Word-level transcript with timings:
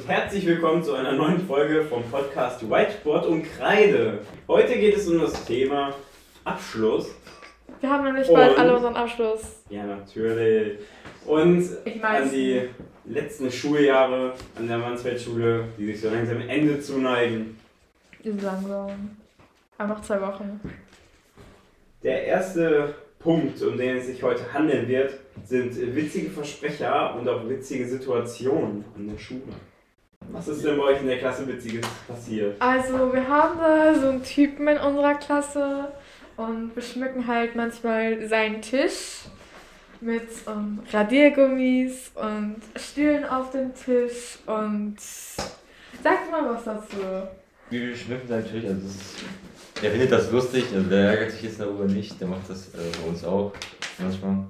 und 0.00 0.08
herzlich 0.08 0.46
willkommen 0.46 0.82
zu 0.82 0.94
einer 0.94 1.12
neuen 1.12 1.46
Folge 1.46 1.84
vom 1.84 2.02
Podcast 2.04 2.68
Whiteboard 2.68 3.26
und 3.26 3.42
Kreide. 3.42 4.20
Heute 4.48 4.78
geht 4.78 4.96
es 4.96 5.06
um 5.08 5.20
das 5.20 5.44
Thema 5.44 5.94
Abschluss. 6.44 7.14
Wir 7.80 7.90
haben 7.90 8.04
nämlich 8.04 8.26
bald 8.28 8.52
Und- 8.52 8.58
alle 8.58 8.76
unseren 8.76 8.96
Abschluss. 8.96 9.62
Ja, 9.68 9.84
natürlich. 9.84 10.78
Und 11.26 11.68
Ich 11.84 12.02
an 12.02 12.30
die 12.30 12.62
letzten 13.04 13.50
Schuljahre 13.50 14.32
an 14.56 14.68
der 14.68 14.78
Mansfeldschule, 14.78 15.64
die 15.78 15.86
sich 15.86 16.00
so 16.00 16.08
langsam 16.08 16.40
Ende 16.48 16.80
zuneigen. 16.80 17.58
Langsam. 18.22 19.16
Aber 19.78 19.88
noch 19.94 20.00
zwei 20.02 20.20
Wochen. 20.22 20.60
Der 22.02 22.24
erste 22.24 22.94
Punkt, 23.18 23.60
um 23.62 23.76
den 23.76 23.98
es 23.98 24.06
sich 24.06 24.22
heute 24.22 24.50
handeln 24.52 24.88
wird, 24.88 25.14
sind 25.44 25.76
witzige 25.94 26.30
Versprecher 26.30 27.14
und 27.18 27.28
auch 27.28 27.46
witzige 27.48 27.86
Situationen 27.86 28.84
an 28.96 29.08
der 29.08 29.18
Schule. 29.18 29.42
Was 30.32 30.48
ist 30.48 30.64
denn 30.64 30.76
bei 30.78 30.84
euch 30.84 31.00
in 31.00 31.06
der 31.06 31.18
Klasse 31.18 31.46
Witziges 31.46 31.86
passiert? 32.06 32.60
Also, 32.60 33.12
wir 33.12 33.26
haben 33.26 33.58
da 33.58 33.94
so 33.94 34.08
einen 34.08 34.22
Typen 34.22 34.68
in 34.68 34.78
unserer 34.78 35.14
Klasse 35.14 35.88
und 36.36 36.74
beschmücken 36.74 37.26
halt 37.26 37.56
manchmal 37.56 38.26
seinen 38.28 38.62
Tisch 38.62 39.24
mit 40.00 40.28
ähm, 40.46 40.80
Radiergummis 40.92 42.12
und 42.14 42.56
Stühlen 42.76 43.24
auf 43.24 43.50
dem 43.50 43.74
Tisch 43.74 44.38
und 44.46 44.96
sag 44.98 46.30
mal 46.30 46.54
was 46.54 46.64
dazu. 46.64 46.96
Wir 47.68 47.94
schmücken 47.94 48.28
natürlich, 48.28 48.66
also 48.66 48.80
das 48.82 48.94
ist, 48.94 49.24
der 49.82 49.90
findet 49.90 50.12
das 50.12 50.30
lustig, 50.30 50.64
also 50.74 50.88
der 50.88 51.10
ärgert 51.10 51.32
sich 51.32 51.42
jetzt 51.42 51.60
darüber 51.60 51.84
nicht, 51.84 52.20
der 52.20 52.28
macht 52.28 52.48
das 52.48 52.68
äh, 52.68 52.78
bei 53.02 53.08
uns 53.08 53.24
auch 53.24 53.52
manchmal. 53.98 54.44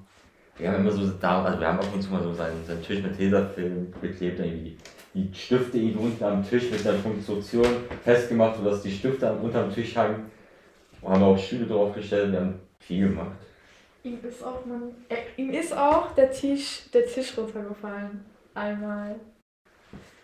Wir 0.57 0.71
haben 0.71 0.87
immer 0.87 0.93
so 0.93 1.07
da, 1.21 1.43
also 1.43 1.59
wir 1.59 1.67
haben 1.67 1.79
ab 1.79 1.87
und 1.93 2.03
zu 2.03 2.11
mal 2.11 2.23
so 2.23 2.33
seinen, 2.35 2.65
seinen 2.67 2.83
Tisch 2.83 3.03
mit 3.03 3.17
Tesafilm 3.17 3.93
beklebt, 4.01 4.39
irgendwie 4.39 4.77
die 5.15 5.29
Stifte 5.35 5.79
irgendwie 5.79 5.99
unten 6.05 6.25
am 6.25 6.49
Tisch 6.49 6.71
mit 6.71 6.87
einer 6.87 6.99
Konstruktion 6.99 7.67
festgemacht, 8.05 8.57
sodass 8.57 8.83
die 8.83 8.91
Stifte 8.93 9.29
am- 9.31 9.41
unterm 9.43 9.73
Tisch 9.75 9.97
hangen. 9.97 10.31
Wir 11.01 11.09
haben 11.11 11.23
auch 11.23 11.39
Stühle 11.39 11.67
draufgestellt, 11.67 12.33
wir 12.33 12.41
haben 12.41 12.61
viel 12.79 13.09
gemacht. 13.09 13.37
Ihm 14.03 14.19
ist 14.27 14.43
auch, 14.43 14.65
man, 14.65 14.95
äh, 15.09 15.17
ihm 15.37 15.51
ist 15.51 15.77
auch 15.77 16.15
der 16.15 16.31
Tisch, 16.31 16.83
der 16.93 17.07
Tisch 17.07 17.37
runtergefallen. 17.37 18.25
Einmal. 18.55 19.17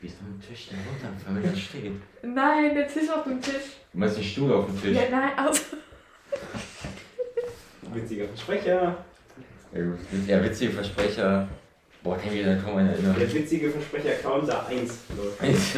Wie 0.01 0.07
ist 0.07 0.17
mein 0.23 0.41
Tisch 0.41 0.69
denn 0.69 0.79
runtergefallen, 0.89 1.42
wenn 1.42 1.51
das 1.51 1.61
steht? 1.61 1.92
Nein, 2.23 2.75
der 2.75 2.87
Tisch 2.87 3.11
auf 3.11 3.25
dem 3.25 3.41
Tisch. 3.41 3.77
Du 3.92 3.98
meinst 3.98 4.17
den 4.17 4.25
Stuhl 4.25 4.53
auf 4.53 4.67
dem 4.67 4.81
Tisch? 4.81 4.97
Ja, 4.97 5.03
nein, 5.11 5.31
also. 5.37 5.62
Witziger 7.92 8.27
Versprecher. 8.29 8.97
Ja, 9.73 9.83
gut. 9.83 9.98
Ja, 10.27 10.42
witzige 10.45 10.73
Versprecher. 10.73 11.48
Boah, 12.06 12.16
kann 12.16 12.28
ich 12.28 12.34
mich 12.34 12.44
da 12.46 12.54
kaum 12.54 12.76
an 12.76 12.88
erinnern. 12.88 13.16
Der 13.18 13.34
witzige 13.34 13.68
Versprecher 13.68 14.12
Counter 14.22 14.64
1. 14.68 14.78
läuft. 15.16 15.76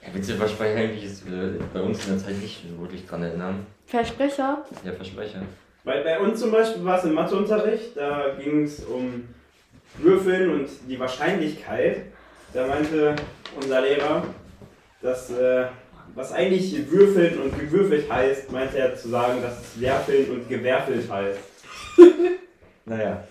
Ja, 0.00 0.14
witzige 0.14 0.38
Versprecher 0.38 0.78
eigentlich 0.78 1.04
ist 1.04 1.26
äh, 1.26 1.60
bei 1.74 1.80
uns 1.82 2.02
in 2.06 2.14
der 2.14 2.24
Zeit 2.24 2.38
nicht 2.38 2.64
wirklich 2.80 3.06
dran 3.06 3.22
erinnern. 3.22 3.66
Versprecher? 3.84 4.64
Ja, 4.82 4.92
Versprecher. 4.92 5.42
Weil 5.84 6.02
bei 6.02 6.18
uns 6.18 6.40
zum 6.40 6.52
Beispiel 6.52 6.82
war 6.86 6.98
es 6.98 7.04
im 7.04 7.12
Matheunterricht, 7.12 7.94
da 7.98 8.34
ging 8.42 8.62
es 8.62 8.82
um 8.84 9.28
Würfeln 9.98 10.52
und 10.52 10.68
die 10.88 10.98
Wahrscheinlichkeit. 10.98 12.06
Da 12.54 12.66
meinte 12.66 13.14
unser 13.54 13.82
Lehrer, 13.82 14.24
dass 15.02 15.30
äh, 15.32 15.66
was 16.14 16.32
eigentlich 16.32 16.90
würfeln 16.90 17.42
und 17.42 17.60
gewürfelt 17.60 18.10
heißt, 18.10 18.50
meinte 18.50 18.78
er 18.78 18.96
zu 18.96 19.10
sagen, 19.10 19.42
dass 19.42 19.60
es 19.60 19.78
werfeln 19.82 20.30
und 20.30 20.48
gewerfelt 20.48 21.10
heißt. 21.10 21.40
Naja. 22.84 23.22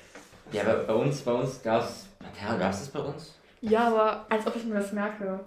Ja, 0.52 0.64
aber 0.64 0.84
bei 0.84 0.94
uns, 0.94 1.22
bei 1.22 1.32
uns 1.32 1.62
gab's. 1.64 2.08
Ja, 2.42 2.58
gab's 2.58 2.80
das 2.80 2.90
bei 2.90 3.00
uns? 3.00 3.40
Ja, 3.62 3.88
aber 3.88 4.26
als 4.30 4.46
ob 4.46 4.56
ich 4.56 4.66
mir 4.66 4.76
das 4.76 4.92
merke. 4.92 5.40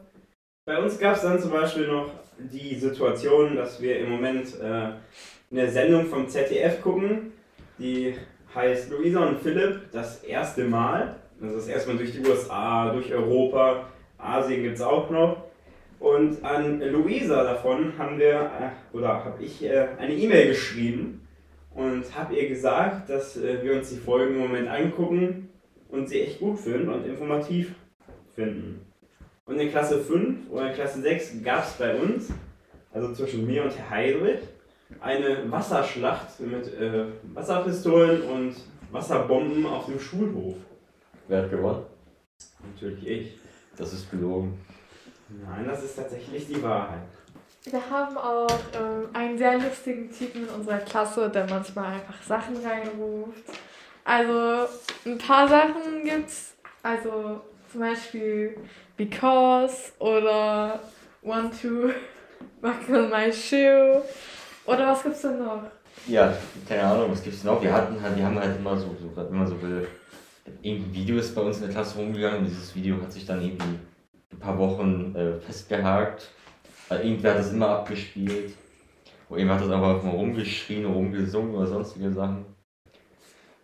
Bei 0.67 0.83
uns 0.83 0.99
gab 0.99 1.17
es 1.17 1.23
dann 1.23 1.39
zum 1.39 1.51
Beispiel 1.51 1.87
noch 1.89 2.11
die 2.39 2.75
Situation, 2.75 3.57
dass 3.57 3.81
wir 3.83 3.99
im 3.99 4.11
Moment 4.11 4.59
äh, 4.61 4.93
eine 5.51 5.71
Sendung 5.71 6.07
vom 6.07 6.27
ZDF 6.27 6.81
gucken, 6.81 7.33
die 7.79 8.15
heißt 8.55 8.91
Luisa 8.91 9.27
und 9.27 9.41
Philipp 9.41 9.91
das 9.93 10.25
erste 10.25 10.65
Mal. 10.65 11.17
Also 11.43 11.57
das 11.57 11.69
erste 11.69 11.91
Mal 11.91 11.99
durch 11.99 12.13
die 12.13 12.27
USA, 12.27 12.93
durch 12.93 13.13
Europa, 13.13 13.89
Asien 14.17 14.63
gibt 14.63 14.77
es 14.77 14.83
auch 14.83 15.11
noch. 15.11 15.45
Und 16.01 16.43
an 16.43 16.81
Luisa 16.81 17.45
davon 17.45 17.93
haben 17.99 18.19
wir, 18.19 18.35
äh, 18.35 18.97
oder 18.97 19.25
habe 19.25 19.43
ich 19.43 19.63
äh, 19.63 19.89
eine 19.99 20.15
E-Mail 20.15 20.49
geschrieben 20.49 21.24
und 21.75 22.05
habe 22.17 22.35
ihr 22.37 22.49
gesagt, 22.49 23.11
dass 23.11 23.37
äh, 23.37 23.63
wir 23.63 23.75
uns 23.75 23.91
die 23.91 23.97
Folgen 23.97 24.35
im 24.37 24.41
Moment 24.41 24.69
angucken 24.69 25.49
und 25.89 26.09
sie 26.09 26.23
echt 26.23 26.41
gut 26.41 26.59
finden 26.59 26.89
und 26.89 27.05
informativ 27.05 27.75
finden. 28.35 28.87
Und 29.47 29.59
in 29.59 29.71
Klasse 29.71 30.01
5 30.01 30.51
oder 30.51 30.69
in 30.69 30.75
Klasse 30.75 31.03
6 31.03 31.43
gab 31.43 31.65
es 31.65 31.73
bei 31.75 31.95
uns, 31.95 32.33
also 32.93 33.13
zwischen 33.13 33.47
mir 33.47 33.65
und 33.65 33.77
Herr 33.77 33.91
Heidrich, 33.91 34.41
eine 35.01 35.51
Wasserschlacht 35.51 36.41
mit 36.41 36.73
äh, 36.79 37.07
Wasserpistolen 37.35 38.23
und 38.23 38.55
Wasserbomben 38.91 39.67
auf 39.67 39.87
dem 39.87 39.99
Schulhof. 39.99 40.55
Wer 41.29 41.43
hat 41.43 41.51
gewonnen? 41.51 41.85
Natürlich 42.75 43.07
ich. 43.07 43.39
Das 43.77 43.93
ist 43.93 44.11
gelogen. 44.11 44.59
Nein, 45.29 45.67
das 45.67 45.83
ist 45.83 45.97
tatsächlich 45.97 46.47
die 46.47 46.63
Wahrheit. 46.63 47.03
Wir 47.71 47.81
haben 47.91 48.19
auch 48.19 48.59
ähm, 48.79 49.09
einen 49.15 49.39
sehr 49.39 49.59
lustigen 49.59 50.11
Typen 50.11 50.47
in 50.47 50.49
unserer 50.51 50.79
Klasse, 50.79 51.31
der 51.31 51.49
manchmal 51.49 51.95
einfach 51.95 52.23
Sachen 52.23 52.57
reinruft. 52.59 53.43
Also 54.05 54.69
ein 55.07 55.17
paar 55.17 55.49
Sachen 55.49 56.05
gibt's. 56.05 56.55
Also 56.83 57.41
zum 57.73 57.81
Beispiel 57.81 58.59
Because 58.99 59.93
oder 59.99 60.79
One 61.23 61.51
to 61.63 61.91
Buckle 62.61 63.09
my 63.09 63.33
shoe. 63.33 64.03
Oder 64.67 64.89
was 64.89 65.03
gibt's 65.03 65.23
denn 65.23 65.39
noch? 65.39 65.63
Ja, 66.07 66.37
keine 66.69 66.83
Ahnung, 66.83 67.13
was 67.13 67.23
gibt's 67.23 67.45
noch? 67.45 67.63
Wir 67.63 67.73
hatten 67.73 68.01
halt, 68.03 68.15
wir 68.15 68.27
haben 68.27 68.39
halt 68.39 68.59
immer 68.59 68.77
so, 68.77 68.95
so 69.01 69.11
wenn 69.17 69.39
man 69.39 69.47
so 69.47 69.61
will, 69.63 69.89
irgendein 70.61 70.93
Video 70.93 71.17
ist 71.17 71.35
bei 71.35 71.41
uns 71.41 71.57
in 71.57 71.63
der 71.65 71.73
Klasse 71.73 71.97
rumgegangen 71.97 72.45
dieses 72.45 72.75
Video 72.75 73.01
hat 73.01 73.11
sich 73.11 73.25
dann 73.25 73.41
irgendwie 73.41 73.79
ein 74.33 74.39
paar 74.39 74.59
Wochen 74.59 75.15
äh, 75.17 75.41
festgehakt. 75.41 76.31
Weil 76.95 77.07
irgendwer 77.07 77.33
hat 77.33 77.41
das 77.41 77.53
immer 77.53 77.69
abgespielt. 77.69 78.53
Oder 79.29 79.39
irgendwer 79.41 79.57
hat 79.57 79.65
das 79.65 79.71
einfach 79.73 80.03
mal 80.03 80.11
rumgeschrien, 80.11 80.85
rumgesungen 80.87 81.55
oder 81.55 81.67
sonstige 81.67 82.13
Sachen. 82.13 82.45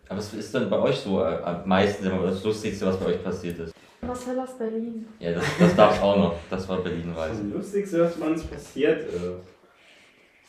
Aber 0.08 0.18
was 0.18 0.34
ist 0.34 0.52
denn 0.52 0.68
bei 0.68 0.78
euch 0.78 0.96
so 0.96 1.22
äh, 1.22 1.40
am 1.44 1.68
meisten 1.68 2.04
immer 2.04 2.22
das 2.24 2.42
Lustigste, 2.42 2.86
was 2.86 2.98
bei 2.98 3.06
euch 3.06 3.22
passiert 3.22 3.58
ist? 3.60 3.74
Marcel 4.02 4.40
aus 4.40 4.58
Berlin. 4.58 5.06
Ja, 5.20 5.32
das, 5.32 5.44
das 5.58 5.76
darf 5.76 6.02
auch 6.02 6.16
noch. 6.16 6.34
Das 6.48 6.68
war 6.68 6.76
Das 6.78 6.84
Berlin-Reise. 6.84 7.42
Lustigste, 7.44 8.00
was 8.00 8.14
bei 8.14 8.26
uns 8.26 8.42
passiert 8.42 9.08
ist, 9.08 9.22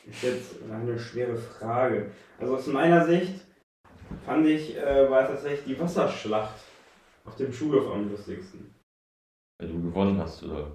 ist 0.09 0.23
jetzt 0.23 0.55
eine 0.71 0.97
schwere 0.97 1.37
Frage. 1.37 2.09
Also 2.39 2.55
aus 2.55 2.65
meiner 2.67 3.05
Sicht 3.05 3.41
fand 4.25 4.47
ich, 4.47 4.75
äh, 4.77 5.07
war 5.09 5.27
tatsächlich 5.27 5.65
die 5.65 5.79
Wasserschlacht 5.79 6.55
auf 7.25 7.35
dem 7.35 7.53
Schulhof 7.53 7.91
am 7.91 8.09
lustigsten. 8.09 8.73
Weil 9.59 9.69
du 9.69 9.81
gewonnen 9.83 10.17
hast, 10.17 10.41
oder? 10.43 10.71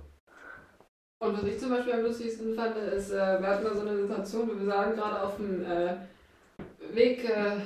Und 1.19 1.37
was 1.37 1.45
ich 1.45 1.59
zum 1.59 1.71
Beispiel 1.71 1.95
am 1.95 2.03
lustigsten 2.03 2.55
fand, 2.55 2.77
ist, 2.77 3.11
äh, 3.11 3.41
wir 3.41 3.47
hatten 3.47 3.65
da 3.65 3.75
so 3.75 3.81
eine 3.81 3.97
Situation, 3.97 4.51
wir 4.59 4.67
sagen, 4.67 4.97
gerade 4.97 5.23
auf 5.23 5.37
dem 5.37 5.65
äh, 5.65 5.95
Weg 6.95 7.25
äh, 7.25 7.57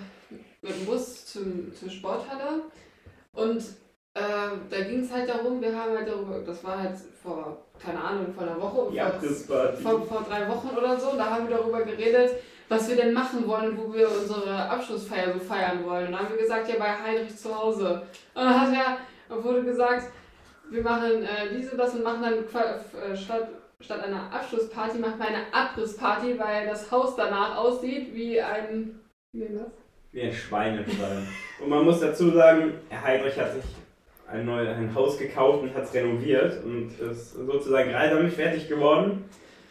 mit 0.62 0.76
dem 0.76 0.86
Bus 0.86 1.26
zum, 1.26 1.74
zur 1.74 1.90
Sporthalle. 1.90 2.62
Und 3.32 3.60
äh, 4.14 4.20
da 4.70 4.80
ging 4.82 5.00
es 5.00 5.12
halt 5.12 5.28
darum, 5.28 5.60
wir 5.60 5.76
haben 5.76 5.96
halt 5.96 6.08
darüber, 6.08 6.38
das 6.40 6.62
war 6.62 6.78
halt 6.78 6.96
vor, 7.22 7.66
keine 7.82 8.00
Ahnung, 8.02 8.32
vor 8.32 8.44
einer 8.44 8.60
Woche, 8.60 8.92
Die 8.92 9.28
vor, 9.44 9.72
vor, 9.72 10.06
vor 10.06 10.26
drei 10.28 10.48
Wochen 10.48 10.68
oder 10.76 10.98
so, 10.98 11.16
da 11.16 11.30
haben 11.30 11.48
wir 11.48 11.56
darüber 11.56 11.82
geredet, 11.82 12.36
was 12.68 12.88
wir 12.88 12.96
denn 12.96 13.12
machen 13.12 13.46
wollen 13.48 13.76
wo 13.76 13.92
wir 13.92 14.08
unsere 14.08 14.68
Abschlussfeier 14.70 15.32
so 15.32 15.40
feiern 15.40 15.84
wollen. 15.84 16.06
Und 16.06 16.12
dann 16.12 16.20
haben 16.20 16.34
wir 16.34 16.42
gesagt, 16.42 16.68
ja, 16.68 16.76
bei 16.78 16.86
Heinrich 16.88 17.36
zu 17.36 17.56
Hause. 17.56 18.02
Und 18.34 18.44
dann 18.44 18.60
hat 18.60 18.72
er, 19.28 19.42
wurde 19.42 19.64
gesagt, 19.64 20.12
wir 20.70 20.82
machen 20.82 21.22
äh, 21.22 21.54
dies 21.56 21.70
und 21.72 21.78
das 21.78 21.94
und 21.94 22.02
machen 22.04 22.22
dann 22.22 22.34
äh, 22.44 23.16
statt, 23.16 23.48
statt 23.80 24.02
einer 24.04 24.32
Abschlussparty, 24.32 24.98
machen 24.98 25.18
wir 25.18 25.28
eine 25.28 25.52
Abrissparty, 25.52 26.38
weil 26.38 26.66
das 26.66 26.90
Haus 26.90 27.16
danach 27.16 27.56
aussieht 27.56 28.14
wie 28.14 28.40
ein. 28.40 29.00
Wie 29.32 29.40
nennt 29.40 29.60
das? 29.60 29.66
Wie 30.12 30.22
ein 30.22 30.32
Schweinestall. 30.32 31.22
Und 31.62 31.68
man 31.68 31.84
muss 31.84 32.00
dazu 32.00 32.30
sagen, 32.30 32.72
Herr 32.88 33.02
Heinrich 33.04 33.38
hat 33.38 33.52
sich 33.54 33.64
ein, 34.26 34.44
neu, 34.44 34.68
ein 34.68 34.92
Haus 34.94 35.18
gekauft 35.18 35.62
und 35.62 35.74
hat 35.74 35.84
es 35.84 35.94
renoviert 35.94 36.64
und 36.64 36.90
ist 36.98 37.34
sozusagen 37.34 37.90
gerade 37.90 38.16
damit 38.16 38.32
fertig 38.32 38.68
geworden. 38.68 39.24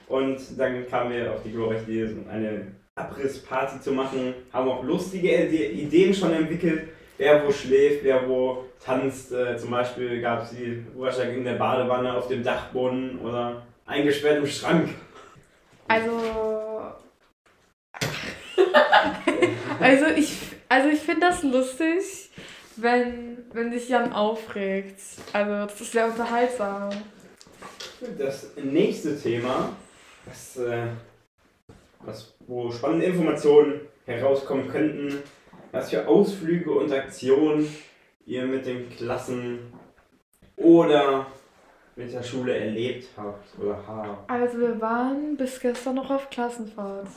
Und 0.08 0.40
dann 0.58 0.88
kamen 0.88 1.12
wir 1.12 1.34
auf 1.34 1.44
die 1.44 1.52
glorreiche 1.52 1.92
Idee, 1.92 2.16
eine 2.32 2.68
Abrissparty 2.96 3.80
zu 3.82 3.92
machen, 3.92 4.34
haben 4.52 4.70
auch 4.70 4.84
lustige 4.84 5.28
Ide- 5.30 5.72
Ideen 5.72 6.14
schon 6.14 6.34
entwickelt, 6.34 6.90
wer 7.20 7.46
wo 7.46 7.52
schläft, 7.52 8.04
wer 8.04 8.28
wo 8.28 8.66
tanzt. 8.84 9.32
Äh, 9.32 9.56
zum 9.58 9.70
Beispiel 9.70 10.20
gab 10.22 10.44
es 10.44 10.50
die 10.52 10.84
Ruherschaft 10.96 11.28
in 11.28 11.44
der 11.44 11.54
Badewanne, 11.54 12.16
auf 12.16 12.28
dem 12.28 12.42
Dachboden 12.44 13.20
oder 13.20 13.62
eingesperrt 13.86 14.38
im 14.38 14.48
Schrank. 14.48 14.90
Also. 15.88 16.20
also 19.80 20.06
ich, 20.16 20.38
also 20.68 20.90
ich 20.90 21.00
finde 21.00 21.22
das 21.28 21.44
lustig, 21.44 22.30
wenn, 22.78 23.38
wenn 23.54 23.72
sich 23.72 23.90
Jan 23.90 24.14
aufregt. 24.14 25.00
Also 25.34 25.52
das 25.52 25.82
ist 25.82 25.92
sehr 25.92 26.06
unterhaltsam. 26.06 26.90
Das 28.18 28.52
nächste 28.56 29.20
Thema, 29.20 29.74
das, 30.26 30.58
äh, 30.58 30.88
was, 32.00 32.34
wo 32.48 32.72
spannende 32.72 33.08
Informationen 33.08 33.82
herauskommen 34.06 34.70
könnten, 34.70 35.22
was 35.72 35.90
für 35.90 36.08
Ausflüge 36.08 36.72
und 36.72 36.92
Aktionen 36.92 37.68
ihr 38.26 38.46
mit 38.46 38.66
den 38.66 38.90
Klassen 38.90 39.74
oder 40.56 41.28
mit 41.96 42.14
der 42.14 42.24
Schule 42.24 42.56
erlebt 42.58 43.08
habt 43.18 43.48
oder 43.60 43.82
habt. 43.88 44.30
Also 44.30 44.60
wir 44.60 44.80
waren 44.82 45.36
bis 45.38 45.60
gestern 45.60 45.96
noch 45.96 46.10
auf 46.10 46.30
Klassenfahrt 46.30 47.08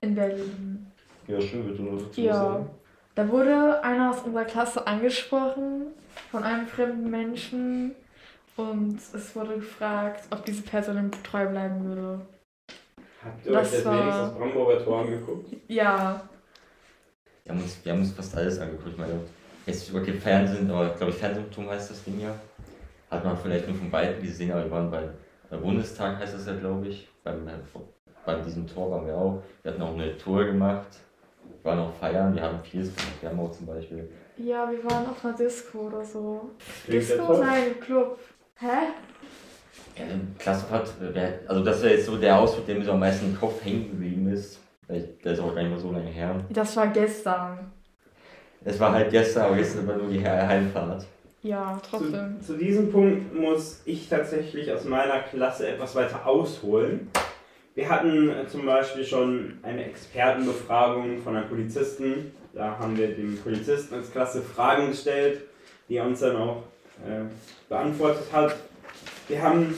in 0.00 0.14
Berlin. 0.14 0.86
Ja, 1.26 1.40
schön, 1.40 1.66
wird 1.66 1.78
nur 1.80 1.98
dazu 2.00 2.20
Ja. 2.20 2.34
sagen. 2.34 2.70
Da 3.14 3.28
wurde 3.28 3.82
einer 3.82 4.10
aus 4.10 4.20
unserer 4.22 4.44
Klasse 4.44 4.86
angesprochen 4.86 5.86
von 6.30 6.42
einem 6.42 6.66
fremden 6.66 7.10
Menschen 7.10 7.94
und 8.56 8.98
es 9.14 9.34
wurde 9.34 9.54
gefragt, 9.54 10.24
ob 10.30 10.44
diese 10.44 10.62
Person 10.62 10.98
ihm 10.98 11.10
treu 11.22 11.46
bleiben 11.46 11.82
würde. 11.84 12.20
Habt 13.24 13.46
ihr 13.46 13.52
Das 13.52 13.68
euch 13.68 13.76
das 13.78 13.84
war- 13.86 13.92
wenigstens 13.98 14.28
das 14.28 14.34
Brandenburger 14.38 14.84
Tor 14.84 15.00
angeguckt? 15.00 15.56
Ja, 15.68 16.28
Wir 17.46 17.54
haben, 17.54 17.62
uns, 17.62 17.78
wir 17.84 17.92
haben 17.92 18.00
uns 18.00 18.10
fast 18.10 18.36
alles 18.36 18.58
angeguckt. 18.58 18.88
Ich 18.90 18.98
meine, 18.98 19.20
jetzt 19.66 19.92
kein 19.92 20.20
Fernsehen, 20.20 20.68
aber 20.68 20.88
glaube 20.88 21.12
ich, 21.12 21.18
Fernsehturm 21.18 21.70
heißt 21.70 21.92
das 21.92 22.02
Ding 22.02 22.20
ja. 22.20 22.34
Hat 23.08 23.24
man 23.24 23.38
vielleicht 23.38 23.68
nur 23.68 23.76
von 23.76 23.92
Weitem 23.92 24.20
gesehen, 24.20 24.50
aber 24.50 24.64
wir 24.64 24.70
waren 24.72 24.90
bei, 24.90 25.08
bei 25.48 25.56
Bundestag, 25.56 26.18
heißt 26.18 26.34
das 26.34 26.46
ja, 26.46 26.54
glaube 26.56 26.88
ich. 26.88 27.08
Beim, 27.22 27.46
äh, 27.46 27.52
bei 28.24 28.34
diesem 28.40 28.66
Tor 28.66 28.90
waren 28.90 29.06
wir 29.06 29.16
auch. 29.16 29.42
Wir 29.62 29.70
hatten 29.70 29.82
auch 29.82 29.94
eine 29.94 30.18
Tour 30.18 30.44
gemacht. 30.44 30.88
Wir 31.62 31.70
waren 31.70 31.78
auch 31.78 31.94
feiern, 31.94 32.34
wir 32.34 32.42
haben 32.42 32.58
vieles 32.64 32.88
gemacht. 32.96 33.14
Wir 33.20 33.28
haben 33.28 33.38
auch 33.38 33.52
zum 33.52 33.66
Beispiel. 33.66 34.10
ja, 34.38 34.68
wir 34.68 34.82
waren 34.82 35.06
auf 35.06 35.24
einer 35.24 35.36
Disco 35.36 35.78
oder 35.86 36.04
so. 36.04 36.50
Klingt 36.84 37.00
Disco? 37.00 37.38
Nein, 37.38 37.78
Club. 37.80 38.18
Hä? 38.56 38.66
Ja, 39.96 40.04
Klassenfahrt, 40.36 40.94
äh, 41.14 41.38
also 41.46 41.62
das 41.62 41.80
wäre 41.80 41.94
jetzt 41.94 42.06
so 42.06 42.16
der 42.16 42.40
Ausflug, 42.40 42.66
der 42.66 42.74
mir 42.74 42.84
so 42.84 42.90
am 42.90 42.98
meisten 42.98 43.26
im 43.26 43.38
Kopf 43.38 43.64
hängen 43.64 43.88
geblieben 43.90 44.32
ist. 44.32 44.58
Der 44.88 45.32
ist 45.32 45.40
auch 45.40 45.54
gar 45.54 45.62
nicht 45.62 45.70
mehr 45.70 45.80
so 45.80 45.90
lange 45.92 46.10
her. 46.10 46.44
Das 46.50 46.76
war 46.76 46.86
gestern. 46.88 47.58
Es 48.64 48.78
war 48.80 48.92
halt 48.92 49.10
gestern, 49.10 49.46
aber 49.46 49.56
gestern 49.56 49.86
war 49.86 49.96
nur 49.96 50.08
die 50.08 50.18
He- 50.18 50.26
Heimfahrt. 50.26 51.06
Ja, 51.42 51.80
trotzdem. 51.88 52.40
Zu, 52.40 52.52
zu 52.54 52.58
diesem 52.58 52.90
Punkt 52.90 53.34
muss 53.34 53.82
ich 53.84 54.08
tatsächlich 54.08 54.72
aus 54.72 54.84
meiner 54.84 55.20
Klasse 55.20 55.68
etwas 55.68 55.94
weiter 55.94 56.26
ausholen. 56.26 57.08
Wir 57.74 57.88
hatten 57.88 58.30
äh, 58.30 58.46
zum 58.48 58.64
Beispiel 58.66 59.04
schon 59.04 59.58
eine 59.62 59.84
Expertenbefragung 59.84 61.18
von 61.18 61.36
einem 61.36 61.48
Polizisten. 61.48 62.32
Da 62.54 62.78
haben 62.78 62.96
wir 62.96 63.08
dem 63.08 63.36
Polizisten 63.38 63.94
als 63.94 64.10
Klasse 64.10 64.40
Fragen 64.42 64.88
gestellt, 64.88 65.42
die 65.88 65.96
er 65.96 66.06
uns 66.06 66.20
dann 66.20 66.36
auch 66.36 66.62
äh, 67.06 67.22
beantwortet 67.68 68.32
hat. 68.32 68.56
Wir 69.28 69.42
haben, 69.42 69.74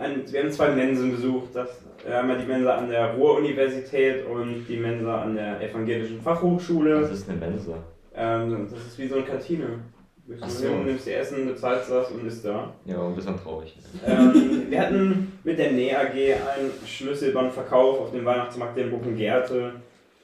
ein, 0.00 0.32
wir 0.32 0.42
haben 0.42 0.50
zwei 0.50 0.70
Mensen 0.70 1.12
besucht. 1.12 1.50
Das, 1.54 1.68
einmal 2.10 2.38
die 2.38 2.46
Mensa 2.46 2.76
an 2.76 2.88
der 2.88 3.14
Ruhr-Universität 3.14 4.26
und 4.26 4.64
die 4.66 4.76
Mensa 4.76 5.22
an 5.22 5.34
der 5.36 5.60
Evangelischen 5.60 6.20
Fachhochschule. 6.20 7.02
Das 7.02 7.12
ist 7.12 7.28
eine 7.28 7.38
Mensa. 7.38 7.74
Ähm, 8.14 8.68
das 8.70 8.86
ist 8.86 8.98
wie 8.98 9.06
so 9.06 9.16
eine 9.16 9.24
Kantine. 9.24 9.80
Du 10.26 10.36
so. 10.46 10.68
hin, 10.68 10.86
nimmst 10.86 11.06
dir 11.06 11.18
Essen, 11.18 11.46
bezahlst 11.46 11.90
das 11.90 12.10
und 12.10 12.26
isst 12.26 12.44
da. 12.44 12.72
Ja, 12.84 13.04
ein 13.04 13.14
bisschen 13.14 13.36
traurig. 13.36 13.76
Ähm, 14.06 14.66
wir 14.70 14.80
hatten 14.80 15.32
mit 15.44 15.58
der 15.58 15.72
Näh 15.72 15.94
AG 15.94 16.14
einen 16.14 16.70
Schlüsselbandverkauf 16.86 18.00
auf 18.00 18.12
dem 18.12 18.24
Weihnachtsmarkt 18.24 18.78
in 18.78 18.90
Buchengerte. 18.90 19.74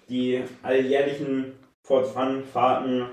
Die 0.09 0.43
alljährlichen 0.63 1.53
Fort 1.83 2.07
Fun 2.07 2.45
Fahrten, 2.45 3.07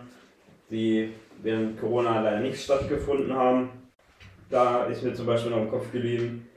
die 0.69 1.09
während 1.41 1.79
Corona 1.79 2.21
leider 2.21 2.39
nicht 2.39 2.61
stattgefunden 2.61 3.33
haben. 3.33 3.69
Da 4.49 4.85
ist 4.85 5.03
mir 5.03 5.15
zum 5.15 5.25
Beispiel 5.25 5.51
noch 5.51 5.63
im 5.63 5.71
Kopf 5.71 5.91
geblieben 5.91 6.47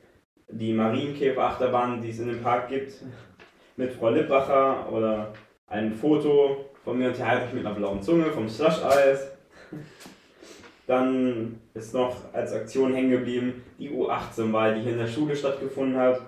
die 0.48 0.72
Marienkäfer-Achterbahn, 0.72 2.00
die 2.00 2.10
es 2.10 2.20
in 2.20 2.28
dem 2.28 2.42
Park 2.42 2.68
gibt, 2.68 2.92
mit 3.76 3.92
Frau 3.92 4.10
Lippacher 4.10 4.90
oder 4.90 5.32
ein 5.66 5.92
Foto 5.92 6.70
von 6.84 6.98
mir 6.98 7.08
und 7.08 7.24
Heidrich 7.24 7.52
mit 7.52 7.66
einer 7.66 7.74
blauen 7.74 8.02
Zunge 8.02 8.26
vom 8.26 8.48
Slush-Eis. 8.48 9.32
Dann 10.86 11.60
ist 11.74 11.94
noch 11.94 12.32
als 12.32 12.52
Aktion 12.52 12.94
hängen 12.94 13.10
geblieben 13.10 13.64
die 13.78 13.90
U18-Wahl, 13.90 14.76
die 14.76 14.82
hier 14.82 14.92
in 14.92 14.98
der 14.98 15.08
Schule 15.08 15.34
stattgefunden 15.34 15.98
hat. 15.98 16.20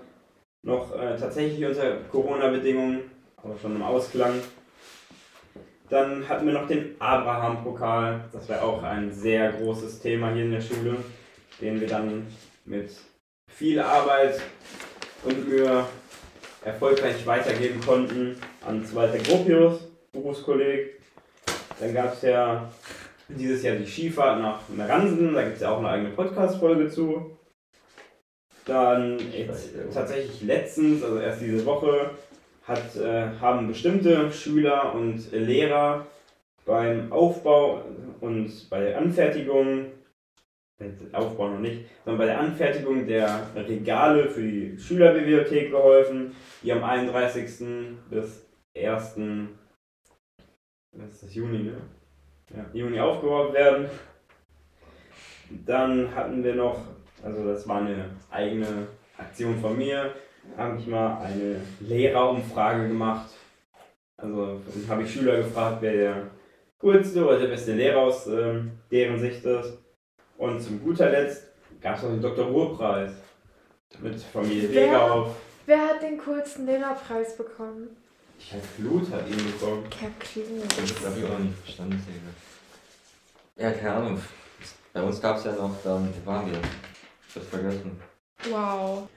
Noch 0.62 0.92
äh, 0.98 1.16
tatsächlich 1.16 1.64
unter 1.64 1.98
Corona-Bedingungen, 2.10 3.02
aber 3.36 3.56
schon 3.56 3.76
im 3.76 3.82
Ausklang. 3.82 4.34
Dann 5.88 6.28
hatten 6.28 6.46
wir 6.46 6.52
noch 6.52 6.66
den 6.66 6.96
Abraham-Pokal. 6.98 8.24
Das 8.32 8.48
war 8.48 8.62
auch 8.62 8.82
ein 8.82 9.12
sehr 9.12 9.52
großes 9.52 10.00
Thema 10.00 10.32
hier 10.32 10.44
in 10.44 10.50
der 10.50 10.60
Schule, 10.60 10.96
den 11.60 11.80
wir 11.80 11.86
dann 11.86 12.26
mit 12.64 12.90
viel 13.58 13.80
Arbeit 13.80 14.40
und 15.24 15.48
Mühe 15.48 15.84
erfolgreich 16.64 17.26
weitergeben 17.26 17.80
konnten 17.80 18.36
an 18.64 18.84
Walter 18.94 19.18
Gropius, 19.18 19.80
Berufskolleg. 20.12 21.00
Dann 21.80 21.92
gab 21.92 22.14
es 22.14 22.22
ja 22.22 22.70
dieses 23.28 23.64
Jahr 23.64 23.74
die 23.74 23.86
Skifahrt 23.86 24.40
nach 24.40 24.60
Meransen, 24.68 25.34
da 25.34 25.42
gibt 25.42 25.56
es 25.56 25.62
ja 25.62 25.70
auch 25.70 25.78
eine 25.78 25.88
eigene 25.88 26.10
Podcast-Folge 26.10 26.88
zu. 26.88 27.36
Dann 28.64 29.18
jetzt 29.32 29.70
tatsächlich 29.92 30.40
letztens, 30.42 31.02
also 31.02 31.18
erst 31.18 31.40
diese 31.40 31.66
Woche, 31.66 32.10
hat, 32.62 32.94
äh, 32.96 33.28
haben 33.40 33.66
bestimmte 33.66 34.30
Schüler 34.30 34.94
und 34.94 35.32
Lehrer 35.32 36.06
beim 36.64 37.10
Aufbau 37.10 37.82
und 38.20 38.70
bei 38.70 38.80
der 38.80 38.98
Anfertigung, 38.98 39.86
äh, 40.80 40.90
Aufbau 41.12 41.48
noch 41.48 41.60
nicht, 41.60 41.86
sondern 42.04 42.18
bei 42.18 42.26
der 42.26 42.40
Anfertigung 42.40 43.06
der 43.06 43.48
Regale 43.56 44.28
für 44.28 44.42
die 44.42 44.78
Schülerbibliothek 44.78 45.70
geholfen, 45.70 46.34
die 46.62 46.72
am 46.72 46.84
31. 46.84 47.66
bis 48.10 48.46
1. 48.76 49.16
Was 50.92 51.10
ist 51.10 51.22
das, 51.22 51.34
Juni, 51.34 51.64
ne? 51.64 51.80
ja, 52.54 52.64
Juni 52.72 52.98
aufgebaut 53.00 53.52
werden. 53.52 53.88
Dann 55.66 56.14
hatten 56.14 56.44
wir 56.44 56.54
noch, 56.54 56.78
also 57.22 57.44
das 57.44 57.66
war 57.66 57.80
eine 57.80 58.10
eigene 58.30 58.88
Aktion 59.16 59.58
von 59.58 59.76
mir, 59.76 60.14
habe 60.56 60.78
ich 60.78 60.86
mal 60.86 61.20
eine 61.22 61.60
Lehrerumfrage 61.80 62.88
gemacht. 62.88 63.30
Also 64.16 64.60
habe 64.88 65.02
ich 65.02 65.12
Schüler 65.12 65.36
gefragt, 65.38 65.78
wer 65.80 65.92
der 65.92 66.30
coolste 66.78 67.24
oder 67.24 67.38
der 67.38 67.48
beste 67.48 67.72
Lehrer 67.72 68.00
aus 68.00 68.26
ähm, 68.26 68.72
deren 68.90 69.18
Sicht 69.18 69.44
ist. 69.44 69.77
Und 70.38 70.60
zum 70.60 70.80
guter 70.82 71.10
Letzt 71.10 71.48
gab 71.80 71.96
es 71.96 72.02
noch 72.04 72.10
den 72.10 72.22
Dr. 72.22 72.46
Ruhr-Preis 72.46 73.10
mit 74.00 74.20
Familie 74.20 74.68
Wer? 74.72 74.86
Weger 74.86 75.34
Wer 75.66 75.88
hat 75.88 76.02
den 76.02 76.16
coolsten 76.18 76.64
Lehrerpreis 76.64 77.36
bekommen? 77.36 77.96
Ich 78.38 78.52
habe 78.52 78.62
Blut 78.78 79.12
hat 79.12 79.28
ihn 79.28 79.36
bekommen. 79.36 79.84
Herr 79.98 80.10
Klug. 80.20 80.46
Das 80.68 81.06
habe 81.06 81.18
ich 81.18 81.24
auch 81.24 81.30
noch 81.30 81.38
nicht 81.40 81.58
verstanden. 81.58 82.00
Ja, 83.56 83.72
keine 83.72 83.92
Ahnung. 83.92 84.22
Bei 84.92 85.02
uns 85.02 85.20
gab 85.20 85.36
es 85.36 85.44
ja 85.44 85.52
noch, 85.52 85.74
dann, 85.82 86.08
wo 86.24 86.30
waren 86.30 86.50
wir? 86.50 86.58
Ich 87.28 87.34
hab's 87.34 87.48
vergessen. 87.48 88.00
Wow. 88.48 89.08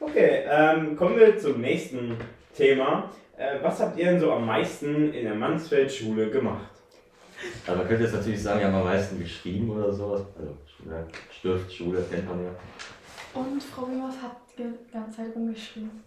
Okay, 0.00 0.44
ähm, 0.48 0.96
kommen 0.96 1.16
wir 1.16 1.38
zum 1.38 1.60
nächsten 1.60 2.16
Thema. 2.54 3.10
Äh, 3.36 3.62
was 3.62 3.80
habt 3.80 3.96
ihr 3.96 4.06
denn 4.06 4.20
so 4.20 4.32
am 4.32 4.44
meisten 4.44 5.12
in 5.12 5.24
der 5.24 5.34
Mansfeldschule 5.34 6.30
gemacht? 6.30 6.77
Also 7.66 7.78
man 7.78 7.88
könnte 7.88 8.04
jetzt 8.04 8.14
natürlich 8.14 8.42
sagen, 8.42 8.60
wir 8.60 8.66
haben 8.66 8.74
am 8.74 8.84
meisten 8.84 9.18
geschrieben 9.18 9.70
oder 9.70 9.92
sowas. 9.92 10.22
Also 10.38 10.56
Schule, 10.66 11.06
Stift, 11.30 11.72
Schule, 11.72 12.04
kennt 12.10 12.26
man 12.26 12.44
ja. 12.44 12.50
Und 13.34 13.62
Frau 13.62 13.88
Wiemers 13.88 14.14
hat 14.22 14.36
die 14.56 14.92
ganze 14.92 15.18
Zeit 15.18 15.34
rumgeschrieben. 15.34 16.02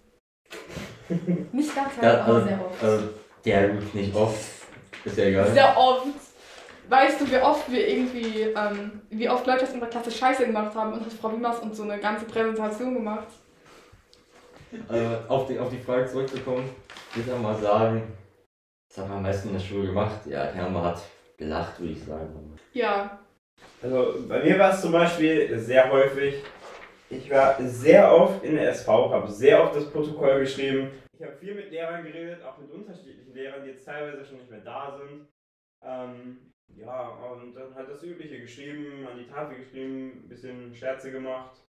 Nicht 1.51 1.75
ganz 1.75 1.93
ja 2.01 2.23
aber 2.23 2.33
also, 2.33 2.47
sehr 2.47 2.65
oft. 2.65 2.83
also, 2.83 3.09
der 3.45 3.69
gut 3.69 3.95
nicht 3.95 4.15
oft. 4.15 4.45
Ist 5.05 5.17
ja 5.17 5.25
egal. 5.25 5.51
Sehr 5.51 5.77
oft. 5.77 6.07
Weißt 6.89 7.21
du, 7.21 7.31
wie 7.31 7.37
oft 7.37 7.71
wir 7.71 7.87
irgendwie, 7.87 8.41
ähm, 8.41 9.01
wie 9.09 9.29
oft 9.29 9.47
Leute 9.47 9.63
aus 9.63 9.71
unserer 9.71 9.89
Klasse 9.89 10.11
Scheiße 10.11 10.45
gemacht 10.45 10.75
haben 10.75 10.93
und 10.93 11.05
hat 11.05 11.13
Frau 11.13 11.31
Wiemers 11.31 11.59
uns 11.59 11.77
so 11.77 11.83
eine 11.83 11.97
ganze 11.99 12.25
Präsentation 12.25 12.93
gemacht? 12.93 13.27
Also 14.87 15.17
auf 15.27 15.47
die, 15.47 15.59
auf 15.59 15.69
die 15.69 15.79
Frage 15.79 16.05
zurückzukommen, 16.07 16.69
würde 17.13 17.29
ich 17.29 17.33
auch 17.33 17.41
mal 17.41 17.55
sagen, 17.55 18.03
was 18.89 18.97
haben 18.97 19.09
wir 19.09 19.17
am 19.17 19.23
meisten 19.23 19.49
in 19.49 19.53
der 19.53 19.61
Schule 19.61 19.87
gemacht? 19.87 20.25
Ja, 20.25 20.43
Hermann 20.43 20.83
hat 20.83 21.01
gelacht, 21.41 21.79
würde 21.79 21.93
ich 21.93 22.03
sagen. 22.03 22.55
Ja. 22.73 23.19
Also 23.81 24.27
bei 24.27 24.43
mir 24.43 24.59
war 24.59 24.73
es 24.73 24.81
zum 24.81 24.91
Beispiel 24.91 25.57
sehr 25.57 25.91
häufig, 25.91 26.35
ich 27.09 27.29
war 27.29 27.57
sehr 27.61 28.13
oft 28.13 28.43
in 28.43 28.55
der 28.55 28.69
SV, 28.69 29.11
habe 29.11 29.29
sehr 29.29 29.61
oft 29.63 29.75
das 29.75 29.89
Protokoll 29.89 30.41
geschrieben. 30.41 30.91
Ich 31.17 31.25
habe 31.25 31.35
viel 31.35 31.55
mit 31.55 31.71
Lehrern 31.71 32.03
geredet, 32.03 32.43
auch 32.43 32.57
mit 32.59 32.71
unterschiedlichen 32.71 33.33
Lehrern, 33.33 33.63
die 33.63 33.71
jetzt 33.71 33.85
teilweise 33.85 34.23
schon 34.23 34.37
nicht 34.37 34.51
mehr 34.51 34.61
da 34.61 34.97
sind. 34.97 35.27
Ähm, 35.83 36.53
ja, 36.75 37.09
und 37.09 37.53
dann 37.55 37.75
halt 37.75 37.89
das 37.89 38.03
Übliche 38.03 38.39
geschrieben, 38.39 39.07
an 39.11 39.17
die 39.17 39.27
Tafel 39.27 39.57
geschrieben, 39.57 40.23
ein 40.23 40.29
bisschen 40.29 40.73
Scherze 40.73 41.11
gemacht. 41.11 41.59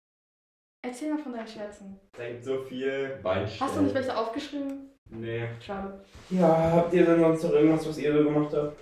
Erzähl 0.84 1.14
mal 1.14 1.22
von 1.22 1.32
deinen 1.32 1.46
Scherzen. 1.46 1.98
Da 2.16 2.28
gibt 2.28 2.44
so 2.44 2.62
viel. 2.62 3.18
Beinstellen. 3.22 3.60
Hast 3.60 3.76
du 3.78 3.82
nicht 3.82 3.94
welche 3.94 4.16
aufgeschrieben? 4.16 4.90
Nee. 5.10 5.48
Schade. 5.60 6.04
Ja, 6.30 6.72
habt 6.72 6.92
ihr 6.92 7.04
denn 7.04 7.20
sonst 7.20 7.44
noch 7.44 7.52
irgendwas, 7.52 7.88
was 7.88 7.98
ihr 7.98 8.12
so 8.12 8.24
gemacht 8.24 8.52
habt? 8.54 8.76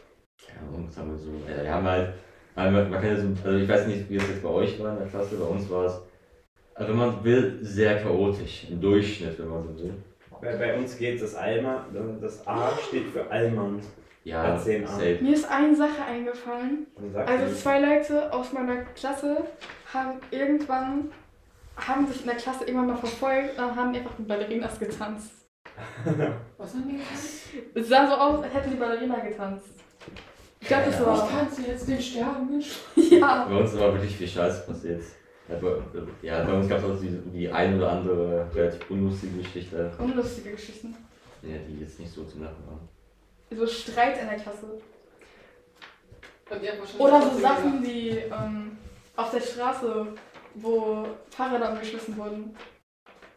Ja, 0.54 0.76
und 0.76 0.92
sagen 0.92 1.10
wir 1.10 1.18
so. 1.18 1.30
Ja, 1.48 1.62
wir 1.62 1.74
haben 1.74 1.86
halt, 1.86 2.14
man 2.56 2.92
kann 2.92 3.06
ja 3.06 3.16
so, 3.16 3.28
also 3.44 3.58
ich 3.58 3.68
weiß 3.68 3.86
nicht, 3.86 4.08
wie 4.10 4.16
es 4.16 4.28
jetzt 4.28 4.42
bei 4.42 4.48
euch 4.48 4.78
war 4.80 4.92
in 4.92 4.98
der 4.98 5.08
Klasse, 5.08 5.36
bei 5.36 5.44
uns 5.46 5.68
war 5.70 5.86
es, 5.86 6.00
also 6.74 6.92
wenn 6.92 6.98
man 6.98 7.24
will, 7.24 7.58
sehr 7.62 8.02
chaotisch, 8.02 8.66
im 8.70 8.80
Durchschnitt, 8.80 9.38
wenn 9.38 9.48
man 9.48 9.62
so 9.62 9.78
will. 9.78 9.94
Bei, 10.40 10.56
bei 10.56 10.76
uns 10.78 10.96
geht 10.96 11.20
das 11.20 11.34
Alma, 11.34 11.84
das 12.20 12.46
A 12.46 12.70
steht 12.88 13.08
für 13.08 13.30
Allmann. 13.30 13.80
Ja. 14.24 14.58
Mir 15.20 15.32
ist 15.34 15.50
eine 15.50 15.74
Sache 15.74 16.04
eingefallen. 16.06 16.86
Also 17.26 17.54
zwei 17.54 17.80
Leute 17.80 18.32
aus 18.32 18.52
meiner 18.52 18.82
Klasse 18.94 19.44
haben 19.92 20.18
irgendwann, 20.30 21.10
haben 21.76 22.06
sich 22.06 22.20
in 22.20 22.26
der 22.26 22.36
Klasse 22.36 22.64
irgendwann 22.64 22.88
mal 22.88 22.96
verfolgt 22.96 23.58
und 23.58 23.76
haben 23.76 23.94
einfach 23.94 24.18
mit 24.18 24.28
Ballerinas 24.28 24.78
getanzt. 24.78 25.32
Was 26.58 26.74
haben 26.74 26.88
die 26.88 26.96
gemacht? 26.96 27.10
Es 27.74 27.88
sah 27.88 28.06
so 28.06 28.14
aus, 28.14 28.42
als 28.42 28.54
hätten 28.54 28.70
die 28.70 28.76
Ballerina 28.76 29.18
getanzt. 29.20 29.74
Ich 30.60 30.68
glaube, 30.68 30.84
das 30.86 31.00
Ich 31.00 31.06
war. 31.06 31.30
tanze 31.30 31.62
jetzt 31.62 31.88
den 31.88 32.00
Sterben. 32.00 32.62
Ja. 33.10 33.46
Bei 33.48 33.56
uns 33.56 33.74
aber 33.74 33.94
wirklich 33.94 34.16
viel 34.16 34.28
Scheiße 34.28 34.66
passiert. 34.66 35.02
Ja, 35.48 35.56
bei, 35.56 35.72
ja, 36.22 36.44
bei 36.44 36.52
uns 36.52 36.68
gab 36.68 36.78
es 36.78 36.84
auch 36.84 37.00
die, 37.00 37.08
die 37.32 37.50
ein 37.50 37.76
oder 37.76 37.90
andere 37.92 38.46
relativ 38.54 38.88
unlustige 38.90 39.38
Geschichte, 39.38 39.90
Unlustige 39.98 40.50
Geschichten. 40.52 40.94
ja, 41.42 41.56
die 41.66 41.80
jetzt 41.80 41.98
nicht 41.98 42.12
so 42.12 42.22
zu 42.24 42.38
lachen 42.38 42.62
waren. 42.68 42.88
So 43.58 43.66
Streit 43.66 44.20
in 44.20 44.28
der 44.28 44.36
Klasse. 44.38 44.66
Oder 46.98 47.22
so 47.22 47.38
Sachen 47.40 47.82
wie 47.84 48.10
ähm, 48.10 48.76
auf 49.16 49.30
der 49.30 49.40
Straße, 49.40 50.06
wo 50.54 51.06
Fahrräder 51.30 51.72
umgeschmissen 51.72 52.16
wurden. 52.16 52.54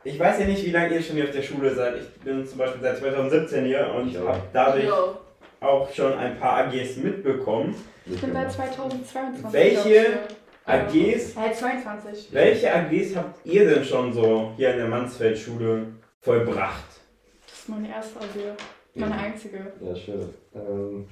Ich 0.03 0.19
weiß 0.19 0.39
ja 0.39 0.45
nicht, 0.45 0.65
wie 0.65 0.71
lange 0.71 0.95
ihr 0.95 1.01
schon 1.01 1.15
hier 1.15 1.25
auf 1.25 1.31
der 1.31 1.41
Schule 1.41 1.73
seid. 1.73 1.95
Ich 1.97 2.21
bin 2.21 2.45
zum 2.45 2.57
Beispiel 2.57 2.81
seit 2.81 2.97
2017 2.97 3.65
hier 3.65 3.91
und 3.95 4.11
Ja. 4.11 4.21
habe 4.27 4.41
dadurch 4.51 4.85
Jo. 4.85 5.17
Auch 5.63 5.91
schon 5.93 6.13
ein 6.13 6.37
paar 6.39 6.65
AGs 6.65 6.97
mitbekommen. 6.97 7.75
Ich 8.05 8.19
bin 8.19 8.33
seit 8.33 8.51
2022. 8.51 9.53
Welche? 9.53 10.05
AGs? 10.65 11.35
Äh, 11.37 11.53
22. 11.53 12.29
Welche 12.31 12.73
AGs 12.73 13.15
habt 13.15 13.45
ihr 13.45 13.67
denn 13.69 13.83
schon 13.83 14.13
so 14.13 14.51
hier 14.55 14.71
in 14.71 14.77
der 14.77 14.87
Mansfeldschule 14.87 15.87
vollbracht? 16.21 16.83
Das 17.47 17.59
ist 17.59 17.69
meine 17.69 17.89
erste 17.89 18.19
AG. 18.19 18.55
Meine 18.95 19.17
einzige. 19.17 19.73
Ja, 19.81 19.95
schön. 19.95 20.29
Ähm, 20.55 21.07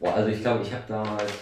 boah, 0.00 0.14
also 0.14 0.28
ich 0.30 0.40
glaube, 0.40 0.62
ich 0.62 0.72
habe 0.72 0.84
damals 0.88 1.32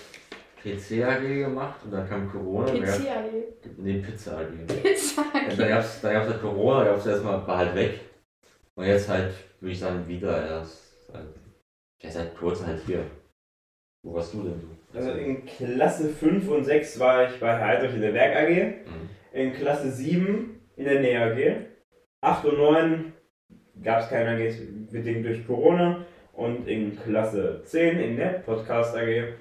PC 0.62 1.02
AG 1.04 1.22
gemacht 1.22 1.76
und 1.84 1.92
dann 1.92 2.08
kam 2.08 2.30
Corona. 2.30 2.66
dann 2.66 2.80
gab's- 2.82 2.98
PC 2.98 3.08
AG. 3.10 3.30
Nee, 3.78 3.98
Pizza 3.98 4.38
AG. 4.38 4.66
Pizza 4.82 5.22
Ja, 5.32 5.40
AG. 5.40 5.56
dann 5.56 5.68
gab 5.68 5.80
es 5.80 6.00
dann 6.00 6.12
gab's 6.14 6.28
halt 6.28 6.40
Corona, 6.42 6.84
da 6.84 6.90
gab 6.90 6.98
es 6.98 7.06
erstmal, 7.06 7.46
war 7.46 7.58
halt 7.58 7.74
weg. 7.74 8.00
Und 8.74 8.84
jetzt 8.86 9.08
halt, 9.08 9.32
würde 9.60 9.72
ich 9.72 9.78
sagen, 9.78 10.06
wieder 10.08 10.46
erst. 10.50 10.80
Halt, 11.12 11.26
ja, 12.04 12.10
seit 12.10 12.36
kurzem 12.36 12.66
halt 12.66 12.80
hier. 12.86 13.04
Wo 14.04 14.14
warst 14.14 14.34
du 14.34 14.42
denn 14.42 14.60
du? 14.60 14.98
Also 14.98 15.12
in 15.12 15.44
Klasse 15.46 16.10
5 16.10 16.48
und 16.48 16.64
6 16.64 17.00
war 17.00 17.28
ich 17.28 17.40
bei 17.40 17.58
Heidrich 17.58 17.94
in 17.94 18.02
der 18.02 18.14
Werk 18.14 18.36
AG. 18.36 18.88
Mhm. 18.88 19.10
In 19.32 19.52
Klasse 19.54 19.90
7 19.90 20.60
in 20.76 20.84
der 20.84 21.00
Nähe 21.00 21.20
AG. 21.20 21.66
8 22.20 22.44
und 22.44 22.58
9 22.58 23.12
gab 23.82 24.02
es 24.02 24.08
keine 24.08 24.30
AGs 24.30 24.56
bedingt 24.92 25.24
durch 25.24 25.46
Corona. 25.46 26.04
Und 26.32 26.68
in 26.68 26.98
Klasse 27.00 27.62
10 27.64 27.98
in 27.98 28.16
der 28.16 28.40
Podcast 28.40 28.96
AG. 28.96 29.34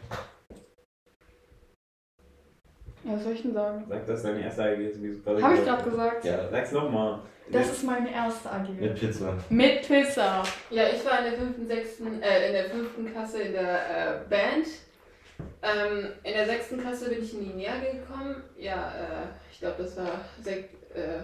Ja, 3.04 3.16
was 3.16 3.24
soll 3.24 3.34
ich 3.34 3.42
denn 3.42 3.54
sagen? 3.54 3.84
Sag 3.88 4.06
das 4.08 4.24
deine 4.24 4.44
erste 4.44 4.64
AG 4.64 4.80
ist. 4.80 4.98
Habe 5.26 5.56
ich 5.56 5.64
gerade 5.64 5.90
gesagt. 5.90 6.26
Ja, 6.26 6.50
Sag's 6.50 6.72
nochmal. 6.72 7.20
Das 7.52 7.70
ist 7.70 7.84
meine 7.84 8.12
erste 8.12 8.50
AG. 8.50 8.70
mit 8.80 8.96
Pizza. 8.96 9.38
Mit 9.50 9.86
Pizza. 9.86 10.44
Ja, 10.70 10.84
ich 10.88 11.06
war 11.06 11.20
in 11.20 11.26
der 11.26 11.34
fünften, 11.34 11.68
sechsten, 11.68 12.22
äh, 12.22 12.48
in 12.48 12.54
der 12.54 12.66
fünften 12.66 13.12
Klasse 13.12 13.42
in 13.42 13.52
der 13.52 13.74
äh, 13.74 14.30
Band. 14.30 14.68
Ähm, 15.62 16.10
in 16.24 16.34
der 16.34 16.46
sechsten 16.46 16.80
Klasse 16.80 17.10
bin 17.10 17.22
ich 17.22 17.34
in 17.34 17.44
die 17.44 17.54
Nähe 17.54 17.74
gekommen. 17.82 18.44
Ja, 18.58 18.94
äh, 18.98 19.52
ich 19.52 19.60
glaube, 19.60 19.84
das 19.84 19.98
war 19.98 20.22
sek 20.42 20.70
äh, 20.94 21.20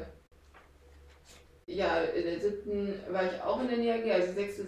ja, 1.69 2.01
in 2.01 2.23
der 2.23 2.39
siebten 2.39 2.95
war 3.11 3.23
ich 3.23 3.41
auch 3.43 3.61
in 3.61 3.67
der 3.67 3.77
Nähe, 3.77 4.13
also 4.13 4.33
sechste, 4.33 4.65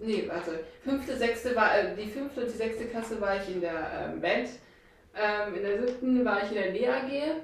nee, 0.00 0.24
warte, 0.26 0.64
fünfte, 0.82 1.16
sechste 1.16 1.54
war, 1.54 1.78
äh, 1.78 1.94
die 1.94 2.10
fünfte 2.10 2.40
und 2.40 2.52
die 2.52 2.56
sechste 2.56 2.86
Klasse 2.86 3.20
war 3.20 3.36
ich 3.36 3.54
in 3.54 3.60
der 3.60 4.10
ähm, 4.12 4.20
Band. 4.20 4.48
Ähm, 5.22 5.54
in 5.54 5.62
der 5.62 5.86
siebten 5.86 6.24
war 6.24 6.42
ich 6.42 6.48
in 6.48 6.54
der 6.54 6.72
NEAG. 6.72 7.42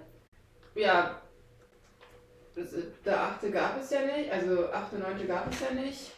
Ja, 0.74 1.20
der 3.04 3.20
achte 3.20 3.50
gab 3.50 3.78
es 3.78 3.90
ja 3.90 4.00
nicht, 4.00 4.30
also 4.32 4.70
achte, 4.70 4.96
neunte 4.96 5.26
gab 5.26 5.50
es 5.50 5.60
ja 5.60 5.70
nicht. 5.72 6.12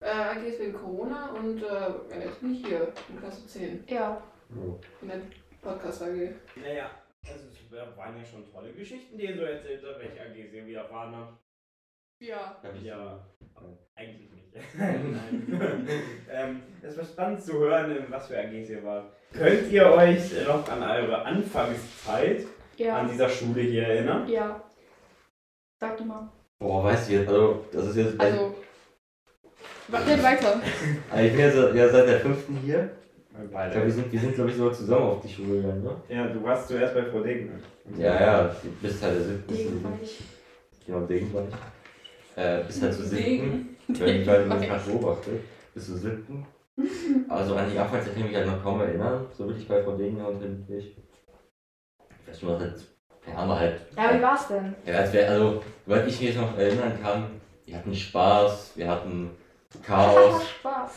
Äh, 0.00 0.08
AGs 0.10 0.58
wegen 0.58 0.72
Corona 0.72 1.30
und 1.32 1.62
äh, 1.62 2.18
jetzt 2.24 2.40
bin 2.40 2.54
ich 2.54 2.66
hier 2.66 2.92
in 3.08 3.20
Klasse 3.20 3.46
10 3.46 3.84
Ja. 3.88 4.20
in 5.02 5.08
der 5.08 5.20
Podcast 5.62 6.02
AG. 6.02 6.32
Naja, 6.56 6.90
also 7.24 7.44
es 7.46 7.96
waren 7.96 8.16
ja 8.16 8.24
schon 8.24 8.50
tolle 8.50 8.72
Geschichten, 8.72 9.16
die 9.16 9.26
ihr 9.26 9.36
so 9.36 9.42
erzählt 9.42 9.84
habt, 9.86 10.00
welche 10.00 10.20
AGs 10.22 10.52
ihr 10.54 10.66
widerfahren 10.66 11.14
habt. 11.14 11.38
Ja. 12.20 12.56
Ich 12.74 12.82
Ja, 12.84 13.18
eigentlich 13.96 14.30
nicht. 14.30 14.52
Nein. 14.78 15.88
ähm, 16.30 16.62
es 16.82 16.96
war 16.98 17.04
spannend 17.04 17.42
zu 17.42 17.58
hören, 17.60 17.96
in 17.96 18.04
was 18.10 18.26
für 18.26 18.38
AGs 18.38 18.68
ihr 18.68 18.84
wart. 18.84 19.06
Könnt 19.32 19.70
ihr 19.70 19.86
euch 19.86 20.46
noch 20.46 20.68
an 20.68 20.82
eure 20.82 21.24
Anfangszeit 21.24 22.40
an 22.40 22.46
Ja. 22.76 23.04
dieser 23.04 23.28
Schule 23.28 23.60
hier 23.62 23.84
erinnern? 23.86 24.28
Ja. 24.28 24.60
Sag 25.78 25.96
du 25.96 26.04
mal. 26.04 26.28
Boah, 26.58 26.84
weißt 26.84 27.08
du 27.08 27.12
jetzt, 27.14 27.28
also, 27.28 27.64
das 27.72 27.86
ist 27.86 27.96
jetzt. 27.96 28.20
Also. 28.20 28.54
Red 29.92 30.22
weiter. 30.22 30.60
Also 31.10 31.24
ich 31.24 31.32
bin 31.32 31.40
jetzt 31.40 31.74
ja 31.74 31.88
seit 31.88 32.08
der 32.08 32.20
fünften 32.20 32.56
hier. 32.58 32.90
Ich 33.30 33.34
glaube, 33.34 33.48
wir 33.50 33.56
Beide. 33.80 33.90
sind, 33.90 34.12
wir 34.12 34.20
sind 34.20 34.34
glaube 34.34 34.50
ich, 34.50 34.56
sogar 34.56 34.72
zusammen 34.74 35.02
auf 35.06 35.22
die 35.22 35.28
Schule 35.32 35.62
gegangen, 35.62 35.82
ne? 35.82 35.96
Ja, 36.08 36.26
du 36.26 36.42
warst 36.44 36.68
zuerst 36.68 36.94
bei 36.94 37.04
Frau 37.04 37.20
Degner. 37.20 37.58
Ja, 37.96 38.20
ja, 38.20 38.56
du 38.62 38.68
bist 38.82 39.02
halt 39.02 39.14
der 39.16 39.22
siebten. 39.24 39.54
Degenweich. 39.54 40.18
Genau, 40.86 41.00
Degen 41.06 41.32
war 41.32 41.44
ich. 41.48 41.54
Äh, 42.36 42.62
bis 42.64 42.82
halt 42.82 42.94
zur 42.94 43.04
siebten. 43.04 43.76
Wenn 43.88 44.22
ich 44.22 44.28
halt 44.28 44.50
das 44.50 44.62
gerade 44.62 44.90
beobachte, 44.90 45.30
bis 45.74 45.86
zur 45.86 45.96
siebten. 45.96 46.46
Also 47.28 47.56
an 47.56 47.70
die 47.70 47.78
Anfangszeit 47.78 48.14
kann 48.14 48.22
ich 48.22 48.28
mich 48.28 48.36
halt 48.36 48.46
noch 48.46 48.62
kaum 48.62 48.80
erinnern, 48.80 49.26
so 49.36 49.46
wirklich 49.46 49.68
bei 49.68 49.82
Frau 49.82 49.96
Degner 49.96 50.28
und 50.28 50.40
Lindwig. 50.40 50.96
Ich 52.22 52.28
weiß 52.28 52.42
nur 52.42 52.58
halt, 52.58 52.80
keine 53.24 53.38
Ahnung, 53.38 53.58
halt. 53.58 53.80
Ja, 53.96 54.16
wie 54.16 54.22
war's 54.22 54.48
denn? 54.48 54.74
Ja, 54.86 54.98
als 54.98 55.12
wär, 55.12 55.30
also, 55.30 55.62
soweit 55.86 56.06
ich 56.06 56.20
mich 56.20 56.30
jetzt 56.30 56.40
noch 56.40 56.56
erinnern 56.56 56.98
kann, 57.02 57.40
wir 57.66 57.76
hatten 57.76 57.94
Spaß, 57.94 58.72
wir 58.76 58.88
hatten 58.88 59.30
Chaos, 59.84 60.48
Spaß. 60.48 60.92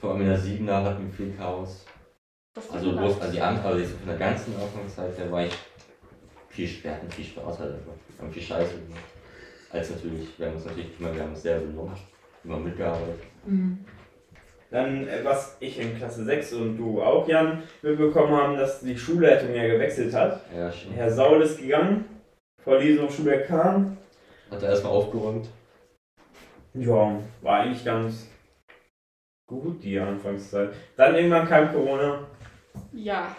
vor 0.00 0.10
allem 0.10 0.22
in 0.22 0.28
der 0.28 0.38
Siebener 0.38 0.84
hatten 0.84 1.06
wir 1.06 1.12
viel 1.12 1.36
Chaos. 1.36 1.84
Also, 2.72 2.92
bloß 2.92 3.20
an 3.20 3.32
die 3.32 3.40
Anfang, 3.40 3.72
also 3.72 3.96
von 3.96 4.06
der 4.06 4.16
ganzen 4.16 4.54
Anfangszeit 4.54 5.18
her 5.18 5.32
war 5.32 5.44
ich 5.44 5.54
viel, 6.48 6.84
wir 6.84 6.92
hatten 6.92 7.10
viel 7.10 7.24
Spaß 7.24 7.58
halt 7.58 7.74
einfach. 7.74 7.92
Wir 8.16 8.24
haben 8.24 8.32
viel 8.32 8.42
Scheiße 8.42 8.74
gemacht. 8.74 9.13
Als 9.74 9.90
natürlich, 9.90 10.38
wir 10.38 10.46
haben 10.46 10.54
uns 10.54 10.66
natürlich 10.66 11.00
immer, 11.00 11.12
wir 11.12 11.22
haben 11.22 11.30
uns 11.30 11.42
sehr 11.42 11.58
benommen, 11.58 11.96
immer 12.44 12.58
mitgearbeitet. 12.58 13.24
Dann, 14.70 15.08
äh, 15.08 15.24
was 15.24 15.56
ich 15.58 15.80
in 15.80 15.96
Klasse 15.96 16.24
6 16.24 16.52
und 16.54 16.76
du 16.76 17.02
auch, 17.02 17.26
Jan, 17.26 17.64
mitbekommen 17.82 18.32
haben, 18.32 18.56
dass 18.56 18.80
die 18.80 18.96
Schulleitung 18.96 19.52
ja 19.52 19.66
gewechselt 19.66 20.14
hat. 20.14 20.42
Ja, 20.56 20.70
schon. 20.70 20.92
Herr 20.92 21.10
Saul 21.10 21.42
ist 21.42 21.58
gegangen, 21.58 22.04
Frau 22.62 22.76
Liesung 22.76 23.10
Schulberg 23.10 23.48
kam. 23.48 23.96
Hat 24.48 24.62
er 24.62 24.68
erstmal 24.68 24.92
aufgeräumt. 24.92 25.48
Ja, 26.74 27.20
war 27.42 27.60
eigentlich 27.60 27.84
ganz 27.84 28.28
gut 29.48 29.82
die 29.82 29.98
Anfangszeit. 29.98 30.70
Dann 30.96 31.16
irgendwann 31.16 31.48
kam 31.48 31.72
Corona. 31.72 32.20
Ja. 32.92 33.34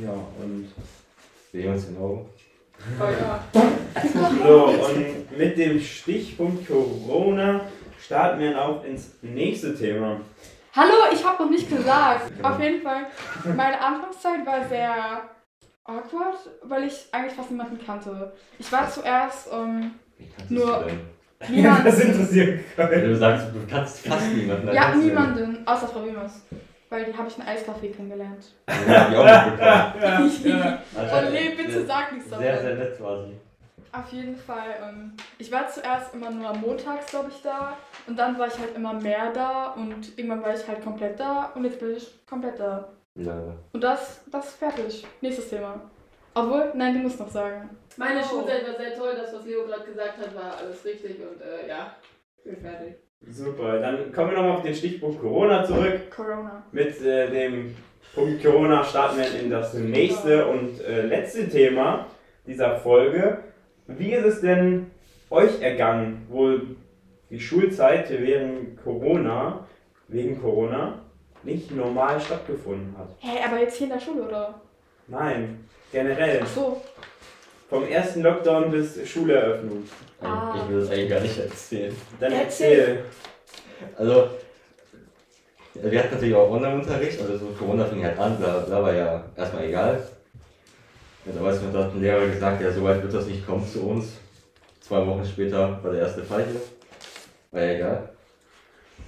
Ja, 0.00 0.12
und 0.40 0.68
Sehen 1.52 1.64
wir 1.64 1.72
uns 1.72 1.88
in 1.88 1.98
Augen. 1.98 2.30
So, 4.42 4.64
und 4.66 5.38
mit 5.38 5.56
dem 5.58 5.80
Stichpunkt 5.80 6.66
Corona 6.66 7.60
starten 8.00 8.40
wir 8.40 8.50
dann 8.50 8.60
auch 8.60 8.84
ins 8.84 9.14
nächste 9.22 9.76
Thema. 9.76 10.20
Hallo, 10.74 10.92
ich 11.12 11.24
habe 11.24 11.42
noch 11.44 11.50
nicht 11.50 11.68
gesagt. 11.68 12.32
Auf 12.42 12.58
jeden 12.60 12.82
Fall, 12.82 13.06
meine 13.56 13.80
Anfangszeit 13.80 14.44
war 14.46 14.66
sehr 14.68 14.94
awkward, 15.84 16.36
weil 16.64 16.84
ich 16.84 17.06
eigentlich 17.12 17.34
fast 17.34 17.50
niemanden 17.50 17.78
kannte. 17.84 18.32
Ich 18.58 18.70
war 18.72 18.90
zuerst 18.90 19.48
ähm, 19.52 19.92
Nur- 20.48 20.86
niemand. 21.48 21.86
das 21.86 22.00
interessiert 22.00 22.60
Wenn 22.76 22.88
keinen. 22.90 23.08
du 23.10 23.16
sagst, 23.16 23.46
du 23.54 23.58
kannst 23.70 24.06
fast 24.06 24.32
niemanden. 24.32 24.72
ja, 24.72 24.94
niemanden, 24.94 25.66
außer 25.66 25.88
Frau 25.88 26.04
Wiemers. 26.06 26.42
Weil 26.92 27.06
die 27.06 27.16
habe 27.16 27.26
ich 27.26 27.38
in 27.38 27.44
Eiscafé 27.44 27.90
kennengelernt. 27.90 28.44
hab 28.68 29.10
ich 29.10 29.16
auch 29.16 29.24
mitbekommen. 29.24 30.40
ja, 30.44 30.56
ja. 30.58 30.78
Also, 30.94 31.26
Und 31.26 31.32
nee, 31.32 31.54
bitte 31.56 31.72
sehr- 31.72 31.86
sag 31.86 32.12
nichts 32.12 32.28
davon. 32.28 32.44
Sehr, 32.44 32.60
sehr 32.60 32.74
nett 32.74 32.98
quasi. 32.98 33.32
Auf 33.92 34.12
jeden 34.12 34.36
Fall. 34.36 34.68
Ähm, 34.82 35.16
ich 35.38 35.50
war 35.50 35.66
zuerst 35.68 36.12
immer 36.14 36.30
nur 36.30 36.52
montags, 36.54 37.06
glaube 37.06 37.30
ich, 37.30 37.40
da. 37.42 37.78
Und 38.06 38.18
dann 38.18 38.38
war 38.38 38.46
ich 38.46 38.58
halt 38.58 38.76
immer 38.76 38.92
mehr 38.92 39.32
da. 39.32 39.68
Und 39.72 40.18
irgendwann 40.18 40.42
war 40.42 40.54
ich 40.54 40.68
halt 40.68 40.82
komplett 40.82 41.18
da. 41.18 41.50
Und 41.54 41.64
jetzt 41.64 41.78
bin 41.80 41.96
ich 41.96 42.26
komplett 42.26 42.60
da. 42.60 42.88
Leider. 43.14 43.56
Und 43.72 43.82
das, 43.82 44.20
das 44.30 44.48
ist 44.48 44.56
fertig. 44.58 45.06
Nächstes 45.22 45.48
Thema. 45.48 45.80
Obwohl, 46.34 46.72
nein, 46.74 46.92
du 46.94 47.00
musst 47.00 47.20
noch 47.20 47.28
sagen. 47.30 47.70
Meine 47.96 48.20
Oh. 48.20 48.24
Schulzeit 48.24 48.66
war 48.68 48.76
sehr 48.76 48.94
toll, 48.94 49.14
das, 49.16 49.32
was 49.34 49.44
Leo 49.46 49.64
gerade 49.66 49.84
gesagt 49.84 50.18
hat, 50.18 50.34
war 50.34 50.56
alles 50.58 50.82
richtig 50.84 51.16
und 51.20 51.40
äh, 51.42 51.68
ja, 51.68 51.94
bin 52.44 52.56
fertig. 52.58 52.96
Super, 53.30 53.78
dann 53.78 54.12
kommen 54.12 54.30
wir 54.30 54.38
nochmal 54.38 54.56
auf 54.56 54.62
den 54.62 54.74
Stichpunkt 54.74 55.20
Corona 55.20 55.64
zurück. 55.64 56.10
Corona. 56.14 56.62
Mit 56.72 57.00
äh, 57.02 57.30
dem 57.30 57.74
Punkt 58.14 58.42
Corona 58.42 58.84
starten 58.84 59.18
wir 59.18 59.40
in 59.40 59.50
das 59.50 59.74
nächste 59.74 60.46
und 60.46 60.80
äh, 60.80 61.06
letzte 61.06 61.48
Thema 61.48 62.06
dieser 62.46 62.76
Folge. 62.76 63.38
Wie 63.86 64.12
ist 64.12 64.24
es 64.24 64.40
denn 64.40 64.90
euch 65.30 65.60
ergangen, 65.60 66.26
wo 66.28 66.58
die 67.30 67.40
Schulzeit 67.40 68.10
während 68.10 68.82
Corona, 68.82 69.66
wegen 70.08 70.40
Corona, 70.40 70.98
nicht 71.42 71.70
normal 71.74 72.20
stattgefunden 72.20 72.94
hat? 72.98 73.08
Hä, 73.20 73.38
aber 73.46 73.60
jetzt 73.60 73.76
hier 73.76 73.86
in 73.86 73.92
der 73.94 74.00
Schule, 74.00 74.22
oder? 74.24 74.60
Nein, 75.08 75.64
generell. 75.90 76.40
Ach 76.42 76.46
so. 76.46 76.82
Vom 77.72 77.88
ersten 77.88 78.20
Lockdown 78.20 78.70
bis 78.70 78.98
Schuleröffnung. 79.08 79.84
Ah. 80.20 80.54
Ich 80.54 80.68
will 80.68 80.80
das 80.80 80.90
eigentlich 80.90 81.08
gar 81.08 81.20
nicht 81.20 81.38
erzählen. 81.38 81.96
Dann 82.20 82.32
Erzähl. 82.32 83.04
Also, 83.96 84.28
wir 85.72 85.98
hatten 85.98 86.14
natürlich 86.14 86.34
auch 86.34 86.50
Online-Unterricht, 86.50 87.18
also 87.18 87.38
so 87.38 87.46
Corona 87.58 87.86
fing 87.86 88.04
halt 88.04 88.18
an, 88.18 88.36
bla 88.36 88.58
bla, 88.58 88.82
war 88.82 88.94
ja 88.94 89.24
erstmal 89.34 89.64
egal. 89.64 90.06
Ja, 91.24 91.32
damals 91.32 91.62
hat 91.62 91.74
ein 91.74 92.02
Lehrer 92.02 92.26
gesagt, 92.26 92.60
ja, 92.60 92.70
so 92.70 92.84
weit 92.84 93.02
wird 93.02 93.14
das 93.14 93.24
nicht 93.24 93.46
kommen 93.46 93.66
zu 93.66 93.88
uns. 93.88 94.18
Zwei 94.80 95.06
Wochen 95.06 95.24
später 95.24 95.82
war 95.82 95.92
der 95.92 96.02
erste 96.02 96.22
Fall 96.24 96.44
hier. 96.44 96.60
War 97.52 97.62
ja 97.62 97.74
egal. 97.76 98.10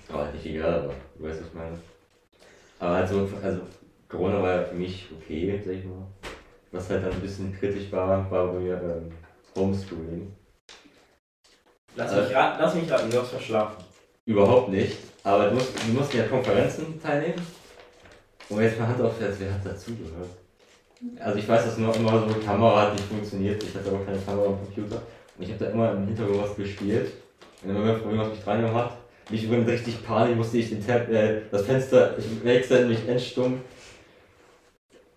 Aber 0.08 0.24
halt 0.24 0.34
nicht 0.36 0.46
egal, 0.46 0.72
aber 0.72 0.94
du 1.18 1.24
weißt, 1.24 1.40
was 1.40 1.48
ich 1.48 1.52
meine. 1.54 1.78
Aber 2.78 2.94
halt 2.94 3.08
so, 3.10 3.28
also 3.42 3.60
Corona 4.08 4.42
war 4.42 4.54
ja 4.54 4.62
für 4.62 4.74
mich 4.74 5.06
okay, 5.14 5.60
sag 5.62 5.74
ich 5.74 5.84
mal. 5.84 6.06
Was 6.74 6.90
halt 6.90 7.04
dann 7.04 7.12
ein 7.12 7.20
bisschen 7.20 7.56
kritisch 7.56 7.92
war, 7.92 8.28
war 8.32 8.48
bei 8.48 8.58
mir 8.58 8.74
ähm, 8.74 9.12
Homeschooling. 9.54 10.32
Lass 11.94 12.12
Äh. 12.12 12.22
mich, 12.22 12.34
raten, 12.34 12.58
lass 12.60 12.74
mich 12.74 12.90
raten, 12.90 13.10
du 13.10 13.20
hast 13.20 13.28
verschlafen. 13.28 13.84
Überhaupt 14.26 14.70
nicht. 14.70 14.98
Aber 15.22 15.50
du 15.50 15.54
musst, 15.54 15.72
du 15.86 15.92
musst 15.92 16.12
ja 16.14 16.24
Konferenzen 16.26 17.00
teilnehmen. 17.00 17.46
Und 18.48 18.60
jetzt 18.60 18.78
mal 18.80 18.88
Hand 18.88 19.00
auf 19.00 19.20
Herz, 19.20 19.36
wer 19.38 19.54
hat 19.54 19.64
dazugehört? 19.64 20.30
Also 21.20 21.38
ich 21.38 21.48
weiß, 21.48 21.64
dass 21.64 21.78
nur 21.78 21.94
immer 21.94 22.26
so 22.28 22.34
Kamera 22.40 22.82
hat 22.82 22.94
nicht 22.94 23.06
funktioniert. 23.06 23.62
Ich 23.62 23.74
hatte 23.76 23.90
aber 23.90 24.04
keine 24.04 24.18
Kamera 24.18 24.46
am 24.46 24.58
Computer. 24.58 25.00
Und 25.38 25.44
ich 25.44 25.50
habe 25.50 25.64
da 25.64 25.70
immer 25.70 25.92
im 25.92 26.08
Hintergrund 26.08 26.42
was 26.42 26.56
gespielt. 26.56 27.12
Und 27.62 27.70
immer 27.70 27.84
wenn 27.84 28.02
irgendwas 28.02 28.30
mich 28.30 28.42
dran 28.42 28.62
gemacht, 28.62 28.96
mich 29.30 29.44
übrigens 29.44 29.68
richtig 29.68 30.04
Panik, 30.04 30.36
musste 30.36 30.58
ich 30.58 30.70
den 30.70 30.84
Tab, 30.84 31.08
äh, 31.08 31.42
das 31.52 31.62
Fenster 31.62 32.16
wechseln, 32.42 32.88
mich 32.88 33.08
entstumm. 33.08 33.60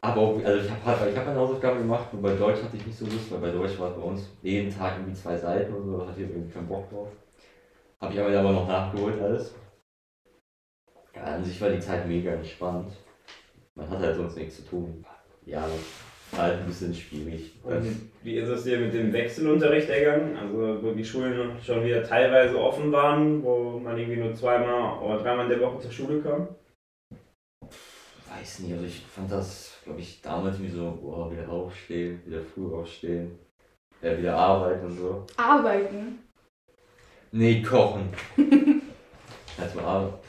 Aber 0.08 0.22
auch, 0.22 0.46
also 0.46 0.60
ich 0.60 0.72
habe 0.72 1.10
ich 1.10 1.18
hab 1.18 1.26
meine 1.26 1.38
Hausaufgaben 1.38 1.80
gemacht 1.80 2.08
und 2.14 2.22
bei 2.22 2.32
Deutsch 2.32 2.64
hatte 2.64 2.78
ich 2.78 2.86
nicht 2.86 2.98
so 2.98 3.04
Lust, 3.04 3.30
weil 3.30 3.40
bei 3.40 3.50
Deutsch 3.50 3.78
war 3.78 3.90
es 3.90 3.96
bei 3.96 4.02
uns 4.02 4.30
jeden 4.42 4.72
Tag 4.72 4.96
irgendwie 4.96 5.14
zwei 5.14 5.36
Seiten 5.36 5.74
oder 5.74 5.84
so, 5.84 5.98
da 5.98 6.08
hatte 6.08 6.22
ich 6.22 6.30
irgendwie 6.30 6.50
keinen 6.50 6.68
Bock 6.68 6.90
drauf. 6.90 7.10
Habe 8.00 8.14
ich 8.14 8.20
aber 8.22 8.38
aber 8.38 8.52
noch 8.54 8.68
nachgeholt 8.68 9.20
alles. 9.20 9.54
Ja, 11.14 11.24
an 11.24 11.44
sich 11.44 11.60
war 11.60 11.70
die 11.70 11.80
Zeit 11.80 12.08
mega 12.08 12.32
entspannt. 12.32 12.94
Man 13.76 13.90
hat 13.90 14.00
halt 14.00 14.16
sonst 14.16 14.38
nichts 14.38 14.56
zu 14.56 14.62
tun. 14.64 15.04
Ja, 15.46 15.68
war 16.32 16.44
halt 16.44 16.60
ein 16.60 16.68
bisschen 16.68 16.94
schwierig. 16.94 17.60
Und 17.64 18.10
wie 18.24 18.36
ist 18.36 18.48
es 18.48 18.64
dir 18.64 18.80
mit 18.80 18.94
dem 18.94 19.12
Wechselunterricht 19.12 19.90
ergangen? 19.90 20.38
Also 20.38 20.84
wo 20.84 20.92
die 20.92 21.04
Schulen 21.04 21.60
schon 21.62 21.84
wieder 21.84 22.02
teilweise 22.02 22.58
offen 22.58 22.94
waren, 22.94 23.44
wo 23.44 23.78
man 23.78 23.98
irgendwie 23.98 24.20
nur 24.20 24.34
zweimal 24.34 25.00
oder 25.02 25.18
dreimal 25.18 25.44
in 25.44 25.50
der 25.50 25.60
Woche 25.60 25.80
zur 25.80 25.92
Schule 25.92 26.20
kam? 26.20 26.48
Weiß 28.30 28.60
nicht, 28.60 28.74
also 28.74 28.86
ich 28.86 29.00
fand 29.00 29.32
das, 29.32 29.77
glaube 29.88 30.02
ich, 30.02 30.22
damals 30.22 30.62
wie 30.62 30.70
so, 30.70 31.00
boah, 31.02 31.32
wieder 31.32 31.50
aufstehen, 31.50 32.22
wieder 32.26 32.42
früh 32.44 32.76
aufstehen, 32.76 33.40
äh, 34.02 34.18
wieder 34.18 34.36
arbeiten 34.36 34.86
und 34.86 34.98
so. 34.98 35.26
Arbeiten. 35.38 36.20
Nee, 37.32 37.64
kochen. 37.64 38.10
Erstmal 39.58 39.86
arbeiten. 39.86 40.18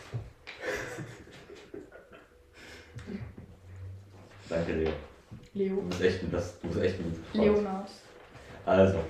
Danke, 4.48 4.74
Leo. 4.74 4.92
Du 5.52 5.58
Leo. 5.58 5.80
bist 5.82 6.00
echt 6.02 6.22
ein, 6.22 6.30
das, 6.30 6.60
du 6.60 6.68
bist 6.68 6.80
echt 6.80 7.00
ein 7.00 7.24
guter. 7.32 7.44
Leonas. 7.44 8.02
Also, 8.64 9.00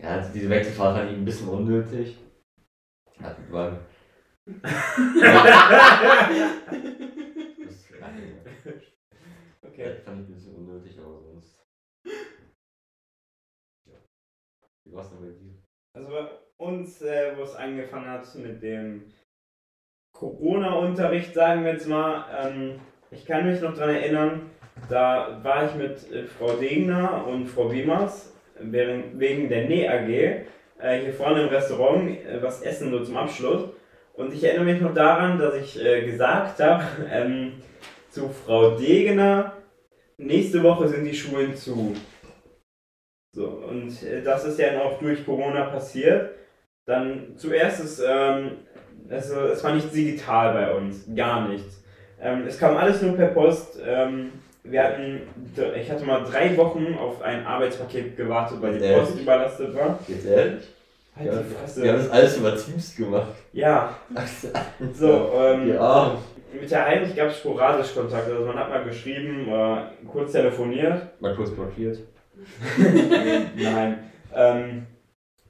ja, 0.00 0.08
also 0.16 0.32
diese 0.32 0.50
Wechselfahrt 0.50 0.96
fand 0.96 1.12
ich 1.12 1.16
ein 1.16 1.24
bisschen 1.24 1.48
unnötig. 1.48 2.18
War, 3.50 3.78
das, 4.46 4.62
Okay. 9.80 9.94
ja, 9.94 10.00
fand 10.04 10.20
ich 10.20 10.28
ein 10.28 10.34
bisschen 10.34 10.54
unnötig, 10.54 10.98
aber 10.98 11.18
sonst. 11.18 11.58
Ja. 13.86 13.96
Wie 14.84 14.92
war's 14.92 15.08
denn 15.10 15.20
bei 15.20 15.28
dir? 15.28 15.54
Also 15.94 16.10
bei 16.10 16.26
uns, 16.58 17.00
äh, 17.02 17.36
wo 17.36 17.42
es 17.42 17.54
angefangen 17.54 18.08
hat 18.08 18.34
mit 18.34 18.62
dem 18.62 19.10
Corona-Unterricht, 20.12 21.32
sagen 21.32 21.64
wir 21.64 21.72
jetzt 21.72 21.86
mal, 21.86 22.26
ähm, 22.30 22.80
ich 23.10 23.24
kann 23.24 23.46
mich 23.46 23.60
noch 23.62 23.74
daran 23.74 23.94
erinnern, 23.94 24.50
da 24.90 25.42
war 25.42 25.64
ich 25.64 25.74
mit 25.74 26.12
äh, 26.12 26.26
Frau 26.26 26.56
Degner 26.56 27.26
und 27.26 27.46
Frau 27.46 27.72
Wiemers 27.72 28.34
während, 28.58 29.18
wegen 29.18 29.48
der 29.48 29.66
Näh 29.66 29.88
AG 29.88 30.08
äh, 30.78 31.00
hier 31.00 31.14
vorne 31.14 31.42
im 31.42 31.48
Restaurant 31.48 32.06
äh, 32.10 32.42
was 32.42 32.60
essen, 32.62 32.90
nur 32.90 33.02
zum 33.02 33.16
Abschluss. 33.16 33.70
Und 34.12 34.34
ich 34.34 34.44
erinnere 34.44 34.66
mich 34.66 34.82
noch 34.82 34.92
daran, 34.92 35.38
dass 35.38 35.54
ich 35.54 35.82
äh, 35.82 36.04
gesagt 36.04 36.60
habe 36.60 36.84
ähm, 37.10 37.62
zu 38.10 38.28
Frau 38.28 38.76
Degener, 38.76 39.59
nächste 40.20 40.62
Woche 40.62 40.88
sind 40.88 41.04
die 41.04 41.14
Schulen 41.14 41.54
zu. 41.56 41.94
So, 43.34 43.46
und 43.46 44.02
äh, 44.02 44.22
das 44.22 44.44
ist 44.44 44.58
ja 44.58 44.80
auch 44.82 44.98
durch 44.98 45.24
Corona 45.24 45.66
passiert. 45.66 46.30
Dann 46.86 47.34
zuerst 47.36 47.80
ist, 47.80 48.00
ähm, 48.06 48.52
also, 49.08 49.40
es 49.42 49.62
war 49.62 49.74
nichts 49.74 49.92
digital 49.92 50.52
bei 50.52 50.74
uns, 50.74 51.04
gar 51.14 51.48
nichts. 51.48 51.82
Ähm, 52.20 52.44
es 52.46 52.58
kam 52.58 52.76
alles 52.76 53.00
nur 53.02 53.16
per 53.16 53.28
Post. 53.28 53.78
Ähm, 53.84 54.32
wir 54.62 54.82
hatten, 54.84 55.22
ich 55.80 55.90
hatte 55.90 56.04
mal 56.04 56.22
drei 56.24 56.54
Wochen 56.56 56.94
auf 57.00 57.22
ein 57.22 57.46
Arbeitspaket 57.46 58.16
gewartet, 58.16 58.60
weil 58.60 58.78
die 58.78 58.84
Ehrlich? 58.84 59.08
Post 59.08 59.20
überlastet 59.20 59.74
war. 59.74 59.98
Jetzt 60.06 60.26
ehrlich? 60.26 60.64
Halt 61.16 61.26
Ja, 61.26 61.32
die 61.32 61.38
wir 61.38 61.38
haben 61.38 61.54
Fresse. 61.54 61.86
das 61.92 62.10
alles 62.10 62.36
über 62.36 62.56
Teams 62.56 62.96
gemacht. 62.96 63.32
Ja, 63.52 63.96
so, 64.92 65.32
ähm, 65.34 65.68
Ja. 65.74 66.18
Mit 66.52 66.70
der 66.70 66.86
Heinrich 66.86 67.14
gab 67.14 67.28
es 67.28 67.38
sporadisch 67.38 67.94
Kontakt. 67.94 68.28
Also 68.28 68.44
man 68.44 68.58
hat 68.58 68.68
mal 68.68 68.84
geschrieben 68.84 69.48
oder 69.48 69.92
kurz 70.10 70.32
telefoniert. 70.32 71.20
Mal 71.20 71.34
kurz 71.34 71.50
blockiert. 71.50 71.98
Nein. 73.56 73.98
Ähm, 74.34 74.86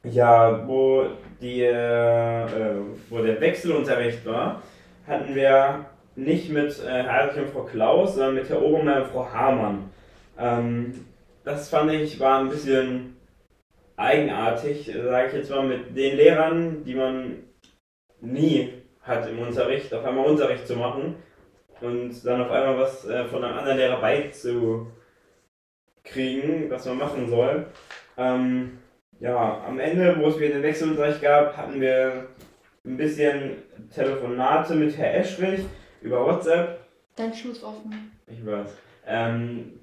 ja, 0.05 0.67
wo, 0.67 1.05
die, 1.41 1.63
äh, 1.63 2.45
äh, 2.45 2.77
wo 3.09 3.19
der 3.19 3.41
Wechselunterricht 3.41 4.25
war, 4.27 4.63
hatten 5.07 5.35
wir 5.35 5.87
nicht 6.17 6.51
mit 6.51 6.79
äh, 6.81 6.89
Herr 6.89 7.13
Heinrich 7.13 7.39
und 7.39 7.51
Frau 7.51 7.63
Klaus, 7.65 8.15
sondern 8.15 8.35
mit 8.35 8.49
Herr 8.49 8.63
Obermeier 8.63 9.03
und 9.03 9.09
Frau 9.09 9.31
Hamann. 9.33 9.91
Ähm, 10.39 11.05
das 11.45 11.69
fand 11.69 11.93
ich 11.93 12.19
war 12.21 12.41
ein 12.41 12.49
bisschen 12.49 13.17
eigenartig, 13.97 14.91
sage 15.05 15.29
ich 15.29 15.35
jetzt 15.35 15.51
mal, 15.51 15.67
mit 15.67 15.97
den 15.97 16.17
Lehrern, 16.17 16.85
die 16.85 16.95
man 16.95 17.37
nie 18.21 18.80
hat 19.11 19.29
im 19.29 19.39
Unterricht, 19.41 19.93
auf 19.93 20.05
einmal 20.05 20.27
Unterricht 20.27 20.67
zu 20.67 20.77
machen 20.77 21.17
und 21.81 22.25
dann 22.25 22.41
auf 22.43 22.51
einmal 22.51 22.79
was 22.79 23.07
äh, 23.07 23.25
von 23.27 23.45
einem 23.45 23.59
anderen 23.59 23.79
Lehrer 23.79 24.01
beizukriegen, 24.01 24.91
was 26.71 26.87
man 26.87 26.99
machen 26.99 27.29
soll. 27.29 27.67
Ähm, 28.17 28.79
ja, 29.19 29.63
am 29.67 29.79
Ende, 29.79 30.17
wo 30.19 30.29
es 30.29 30.39
wieder 30.39 30.55
den 30.55 30.63
Wechselunterricht 30.63 31.21
gab, 31.21 31.57
hatten 31.57 31.81
wir 31.81 32.29
ein 32.87 32.97
bisschen 32.97 33.57
Telefonate 33.95 34.75
mit 34.75 34.97
Herr 34.97 35.15
Eschrich 35.17 35.61
über 36.01 36.25
WhatsApp. 36.25 36.81
Dein 37.17 37.35
Schuh 37.35 37.51
ist 37.51 37.63
offen. 37.63 38.13
Ich 38.27 38.45
weiß. 38.47 38.75
Ähm, 39.07 39.81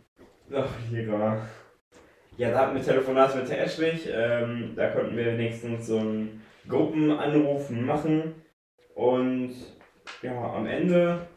ach, 0.52 0.70
Lehrer. 0.92 1.42
Ja, 2.38 2.52
da 2.52 2.60
hatten 2.60 2.76
wir 2.76 2.84
Telefonate 2.84 3.38
mit 3.38 3.52
Herr 3.52 3.63
Eschrich. 3.66 4.08
Ähm, 4.12 4.74
da 4.76 4.90
konnten 4.90 5.16
wir 5.16 5.26
wenigstens 5.26 5.88
so 5.88 6.00
einen 6.00 6.42
Gruppenanrufen 6.68 7.86
machen. 7.86 8.36
Und 8.98 9.54
ja, 10.24 10.54
am 10.56 10.66
Ende 10.66 11.28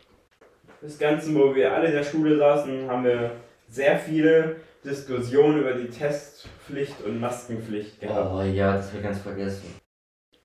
des 0.80 0.98
Ganzen, 0.98 1.34
wo 1.38 1.54
wir 1.54 1.70
alle 1.74 1.88
in 1.88 1.92
der 1.92 2.04
Schule 2.04 2.38
saßen, 2.38 2.88
haben 2.88 3.04
wir 3.04 3.32
sehr 3.68 3.98
viele 3.98 4.56
Diskussionen 4.82 5.60
über 5.60 5.74
die 5.74 5.90
Testpflicht 5.90 7.02
und 7.02 7.20
Maskenpflicht 7.20 8.00
gehabt. 8.00 8.30
Oh 8.32 8.40
ja, 8.40 8.76
das 8.76 8.88
habe 8.88 8.96
ich 8.98 9.04
ganz 9.04 9.18
vergessen. 9.18 9.74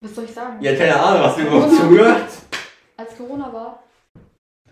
Was 0.01 0.13
soll 0.13 0.25
ich 0.25 0.33
sagen? 0.33 0.61
Ja, 0.61 0.75
keine 0.75 1.01
Ahnung, 1.01 1.23
hast 1.23 1.37
du 1.37 1.43
überhaupt 1.43 1.69
Corona. 1.69 1.81
zugehört? 1.81 2.31
Als 2.97 3.17
Corona 3.17 3.53
war. 3.53 3.83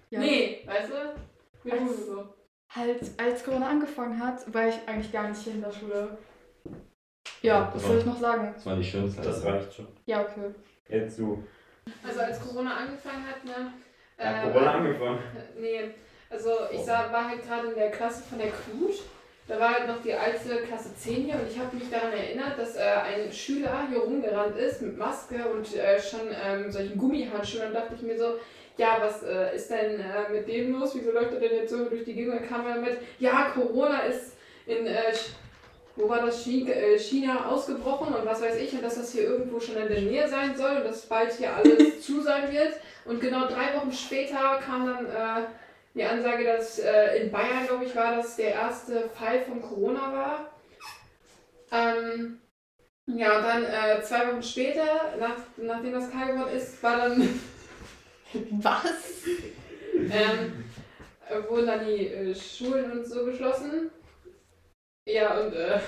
Ja. 0.10 0.20
Nee, 0.20 0.64
weißt 0.66 0.90
du? 0.90 1.64
Wie 1.64 1.72
Als- 1.72 2.08
so. 2.08 2.28
Halt, 2.76 3.12
als 3.18 3.46
Corona 3.46 3.70
angefangen 3.70 4.20
hat, 4.20 4.54
war 4.54 4.68
ich 4.68 4.76
eigentlich 4.86 5.14
gar 5.14 5.30
nicht 5.30 5.42
hier 5.42 5.54
in 5.54 5.62
der 5.62 5.72
Schule. 5.72 6.18
Ja, 7.42 7.72
was 7.74 7.84
soll 7.84 8.00
ich 8.00 8.06
noch 8.06 8.20
sagen? 8.20 8.52
Das 8.54 8.66
war 8.66 8.76
die 8.76 8.84
schönste. 8.84 9.22
Das 9.22 9.46
reicht 9.46 9.74
schon. 9.76 9.88
Ja, 10.06 10.24
okay. 10.24 10.54
Jetzt 10.90 11.20
du. 11.20 11.42
Also 12.06 12.22
als 12.22 12.42
Corona 12.42 12.78
angefangen 12.78 13.26
hat, 13.28 13.44
ne? 13.46 13.74
Ja, 14.20 14.44
äh, 14.44 14.52
Corona 14.52 14.72
angefangen. 14.74 15.20
Nee, 15.60 15.92
also 16.30 16.52
ich 16.72 16.82
sah, 16.82 17.12
war 17.12 17.30
halt 17.30 17.46
gerade 17.46 17.70
in 17.70 17.76
der 17.76 17.92
Klasse 17.92 18.24
von 18.24 18.40
der 18.40 18.50
Knut 18.50 19.00
da 19.48 19.60
war 19.60 19.74
halt 19.74 19.88
noch 19.88 20.02
die 20.02 20.14
alte 20.14 20.64
Klasse 20.66 20.96
10 20.96 21.26
hier 21.26 21.36
und 21.36 21.50
ich 21.50 21.60
habe 21.60 21.76
mich 21.76 21.90
daran 21.90 22.14
erinnert, 22.14 22.58
dass 22.58 22.78
äh, 22.78 22.82
ein 22.82 23.32
Schüler 23.32 23.88
hier 23.90 24.00
rumgerannt 24.00 24.58
ist 24.58 24.82
mit 24.82 24.98
Maske 24.98 25.46
und 25.54 25.76
äh, 25.76 26.02
schon 26.02 26.30
ähm, 26.46 26.72
solchen 26.72 26.98
Gummihandschuhen. 26.98 27.68
Und 27.68 27.74
dann 27.74 27.84
dachte 27.84 27.96
ich 27.96 28.04
mir 28.04 28.18
so, 28.18 28.36
ja, 28.78 28.98
was 29.02 29.22
äh, 29.24 29.54
ist 29.54 29.70
denn 29.70 30.00
äh, 30.00 30.32
mit 30.32 30.48
dem 30.48 30.72
los? 30.72 30.96
Wieso 30.96 31.12
läuft 31.12 31.34
er 31.34 31.42
denn 31.42 31.58
jetzt 31.58 31.72
so 31.72 31.86
durch 31.86 32.06
die 32.06 32.14
Gegend 32.14 32.40
und 32.40 32.48
kam 32.48 32.66
er 32.66 32.78
mit, 32.78 32.98
ja, 33.20 33.52
Corona 33.54 34.00
ist 34.04 34.38
in, 34.66 34.88
äh, 34.88 35.12
wo 35.96 36.10
war 36.10 36.26
das, 36.26 36.48
äh, 36.48 36.98
China 36.98 37.48
ausgebrochen 37.50 38.14
und 38.14 38.26
was 38.26 38.42
weiß 38.42 38.58
ich 38.58 38.74
und 38.74 38.84
dass 38.84 38.96
das 38.96 39.12
hier 39.12 39.24
irgendwo 39.24 39.60
schon 39.60 39.78
in 39.78 39.88
der 39.88 40.02
Nähe 40.02 40.28
sein 40.28 40.56
soll 40.56 40.78
und 40.78 40.86
dass 40.86 41.06
bald 41.06 41.32
hier 41.34 41.56
alles 41.56 42.02
zu 42.06 42.22
sein 42.22 42.52
wird. 42.52 42.74
Und 43.06 43.22
genau 43.22 43.48
drei 43.48 43.76
Wochen 43.76 43.92
später 43.92 44.60
kam 44.66 44.88
dann 44.88 45.06
äh, 45.06 45.46
die 45.94 46.04
Ansage, 46.04 46.44
dass 46.44 46.80
äh, 46.80 47.18
in 47.18 47.32
Bayern, 47.32 47.68
glaube 47.68 47.86
ich, 47.86 47.96
war 47.96 48.16
das 48.16 48.36
der 48.36 48.54
erste 48.54 49.10
Fall 49.10 49.42
von 49.42 49.62
Corona 49.62 50.14
war. 50.14 50.52
Ähm, 51.72 52.40
ja, 53.06 53.38
und 53.38 53.44
dann 53.44 53.64
äh, 53.66 54.02
zwei 54.02 54.28
Wochen 54.30 54.42
später, 54.42 55.16
nach, 55.20 55.36
nachdem 55.58 55.94
das 55.94 56.10
klar 56.10 56.32
geworden 56.32 56.56
ist, 56.56 56.82
war 56.82 56.98
dann 56.98 57.42
Was? 58.62 59.26
ähm, 59.96 60.64
äh, 61.30 61.50
wurden 61.50 61.68
dann 61.68 61.86
die 61.86 62.08
äh, 62.08 62.36
Schulen 62.36 62.92
und 62.92 63.06
so 63.06 63.26
geschlossen. 63.26 63.92
Ja, 65.14 65.38
und 65.38 65.54
äh, 65.54 65.80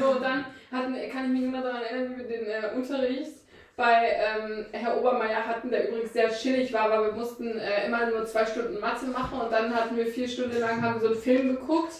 so, 0.00 0.10
und 0.12 0.22
dann 0.22 0.44
hatten, 0.70 0.94
kann 1.10 1.24
ich 1.24 1.40
mich 1.40 1.50
nur 1.50 1.60
daran 1.60 1.82
erinnern, 1.82 2.14
wie 2.14 2.28
wir 2.28 2.38
den 2.38 2.46
äh, 2.46 2.76
Unterricht 2.76 3.32
bei 3.76 4.12
ähm, 4.12 4.66
Herr 4.70 4.96
Obermeier 4.96 5.44
hatten, 5.44 5.70
der 5.70 5.88
übrigens 5.88 6.12
sehr 6.12 6.30
chillig 6.30 6.72
war, 6.72 6.88
weil 6.88 7.06
wir 7.06 7.12
mussten 7.14 7.58
äh, 7.58 7.86
immer 7.86 8.06
nur 8.06 8.24
zwei 8.24 8.46
Stunden 8.46 8.78
Mathe 8.78 9.06
machen 9.06 9.40
und 9.40 9.50
dann 9.50 9.74
hatten 9.74 9.96
wir 9.96 10.06
vier 10.06 10.28
Stunden 10.28 10.60
lang 10.60 10.80
haben 10.80 10.94
wir 10.94 11.00
so 11.00 11.06
einen 11.08 11.16
Film 11.16 11.56
geguckt. 11.56 11.94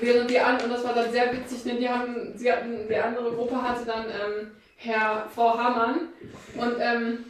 Während 0.00 0.30
die 0.30 0.38
an 0.38 0.60
und 0.60 0.70
das 0.70 0.84
war 0.84 0.94
dann 0.94 1.10
sehr 1.10 1.32
witzig, 1.32 1.64
denn 1.64 1.78
die 1.78 1.88
haben, 1.88 2.32
sie 2.36 2.52
hatten, 2.52 2.86
die 2.88 2.96
andere 2.96 3.32
Gruppe 3.32 3.60
hatte 3.60 3.84
dann 3.84 4.06
ähm, 4.06 4.52
Herr, 4.76 5.26
Frau 5.34 5.58
Hamann 5.58 6.10
und 6.56 6.76
ähm, 6.80 7.24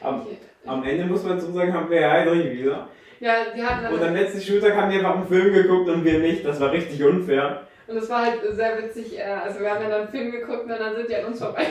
Am, 0.00 0.26
am 0.64 0.82
Ende 0.82 1.04
muss 1.04 1.24
man 1.24 1.38
zu 1.38 1.52
sagen, 1.52 1.74
haben 1.74 1.90
wir 1.90 2.00
ja 2.00 2.10
Heinrich 2.10 2.58
wieder. 2.58 2.88
Ja, 3.20 3.34
die 3.54 3.62
hatten 3.64 3.84
dann 3.84 3.94
Und 3.94 4.02
am 4.02 4.14
letzten 4.14 4.40
Schultag 4.40 4.74
haben 4.74 4.90
die 4.90 4.98
einfach 4.98 5.16
einen 5.16 5.26
Film 5.28 5.52
geguckt 5.52 5.88
und 5.88 6.04
wir 6.04 6.18
nicht. 6.18 6.44
Das 6.44 6.60
war 6.60 6.72
richtig 6.72 7.02
unfair. 7.02 7.66
Und 7.86 7.96
das 7.96 8.08
war 8.08 8.26
halt 8.26 8.40
sehr 8.52 8.82
witzig. 8.82 9.18
äh, 9.18 9.22
Also 9.22 9.60
wir 9.60 9.70
haben 9.70 9.82
ja 9.82 9.88
dann 9.88 10.00
einen 10.02 10.10
Film 10.10 10.30
geguckt 10.32 10.62
und 10.64 10.68
dann 10.68 10.96
sind 10.96 11.08
die 11.08 11.16
an 11.16 11.24
uns 11.26 11.38
vorbei. 11.38 11.66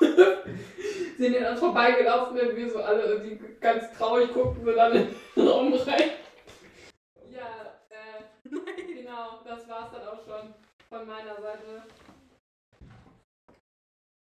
sind 1.18 1.32
die 1.32 1.38
an 1.38 1.52
uns 1.52 1.60
vorbeigelaufen 1.60 2.38
und 2.40 2.56
wir 2.56 2.70
so 2.70 2.80
alle 2.80 3.20
die 3.20 3.38
ganz 3.60 3.92
traurig 3.96 4.32
guckten 4.32 4.64
so 4.64 4.72
dann 4.72 4.92
in 4.92 5.08
den 5.36 5.48
Raum 5.48 5.72
rein. 5.74 6.10
Ja, 7.30 7.76
äh, 7.90 8.48
genau, 8.94 9.40
das 9.44 9.68
war's 9.68 9.90
dann 9.92 10.08
auch 10.08 10.24
schon 10.24 10.54
von 10.88 11.06
meiner 11.06 11.34
Seite. 11.34 11.82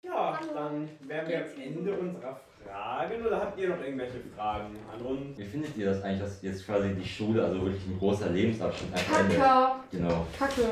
Ja, 0.02 0.38
Hallo. 0.40 0.52
dann 0.54 0.88
wären 1.06 1.28
wir 1.28 1.38
am 1.38 1.62
Ende 1.62 1.92
unserer 1.92 2.40
Fragen 2.64 3.26
oder 3.26 3.36
habt 3.38 3.58
ihr 3.60 3.68
noch 3.68 3.82
irgendwelche 3.82 4.18
Fragen 4.34 4.76
an 4.92 5.04
uns? 5.04 5.38
Wie 5.38 5.44
findet 5.44 5.76
ihr 5.76 5.86
das 5.86 6.02
eigentlich, 6.02 6.20
dass 6.20 6.42
jetzt 6.42 6.64
quasi 6.64 6.94
die 6.94 7.06
Schule, 7.06 7.44
also 7.44 7.62
wirklich 7.62 7.86
ein 7.86 7.98
großer 7.98 8.30
Lebensabschnitt 8.30 8.92
einfach 8.94 9.20
endet? 9.20 9.38
Kacke. 9.38 9.72
Genau. 9.90 10.26
Kacke. 10.38 10.62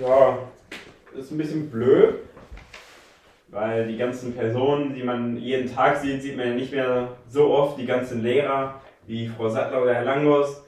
Ja, 0.00 0.38
ist 1.14 1.30
ein 1.30 1.38
bisschen 1.38 1.70
blöd, 1.70 2.14
weil 3.48 3.86
die 3.86 3.98
ganzen 3.98 4.34
Personen, 4.34 4.94
die 4.94 5.02
man 5.02 5.36
jeden 5.36 5.72
Tag 5.72 5.98
sieht, 5.98 6.22
sieht 6.22 6.36
man 6.38 6.48
ja 6.48 6.54
nicht 6.54 6.72
mehr 6.72 7.08
so 7.28 7.50
oft. 7.50 7.78
Die 7.78 7.86
ganzen 7.86 8.22
Lehrer, 8.22 8.80
wie 9.06 9.28
Frau 9.28 9.48
Sattler 9.48 9.82
oder 9.82 9.94
Herr 9.94 10.04
Langos, 10.04 10.65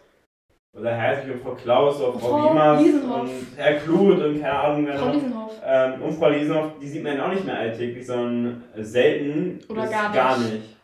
oder 0.77 0.91
Herr 0.95 1.17
Herzig 1.17 1.33
und 1.35 1.43
Frau 1.43 1.55
Klaus 1.55 2.01
oder 2.01 2.19
Frau, 2.19 2.29
Frau 2.29 2.51
Wiemers 2.51 2.83
Liesenhoff. 2.83 3.21
und 3.23 3.47
Herr 3.57 3.75
Kluth 3.77 4.21
und 4.23 4.41
keine 4.41 4.59
Ahnung 4.59 4.87
wer 4.87 4.99
Frau 4.99 5.07
noch. 5.07 5.15
Liesenhoff. 5.15 5.53
Ähm, 5.65 6.03
und 6.03 6.13
Frau 6.13 6.29
Liesenhoff, 6.29 6.73
die 6.81 6.87
sieht 6.89 7.03
man 7.03 7.17
ja 7.17 7.27
auch 7.27 7.33
nicht 7.33 7.45
mehr 7.45 7.59
alltäglich, 7.59 8.07
sondern 8.07 8.63
selten 8.77 9.61
Oder 9.69 9.83
bis 9.83 9.91
gar 9.91 10.13
gar 10.13 10.39
nicht. 10.39 10.53
nicht. 10.53 10.77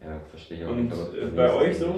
Ja, 0.00 0.20
verstehe 0.30 0.58
ich 0.58 0.64
auch 0.64 0.70
Und 0.70 0.84
nicht. 0.84 0.92
aber 0.92 1.16
äh, 1.18 1.26
bei 1.26 1.54
euch 1.54 1.78
so? 1.78 1.94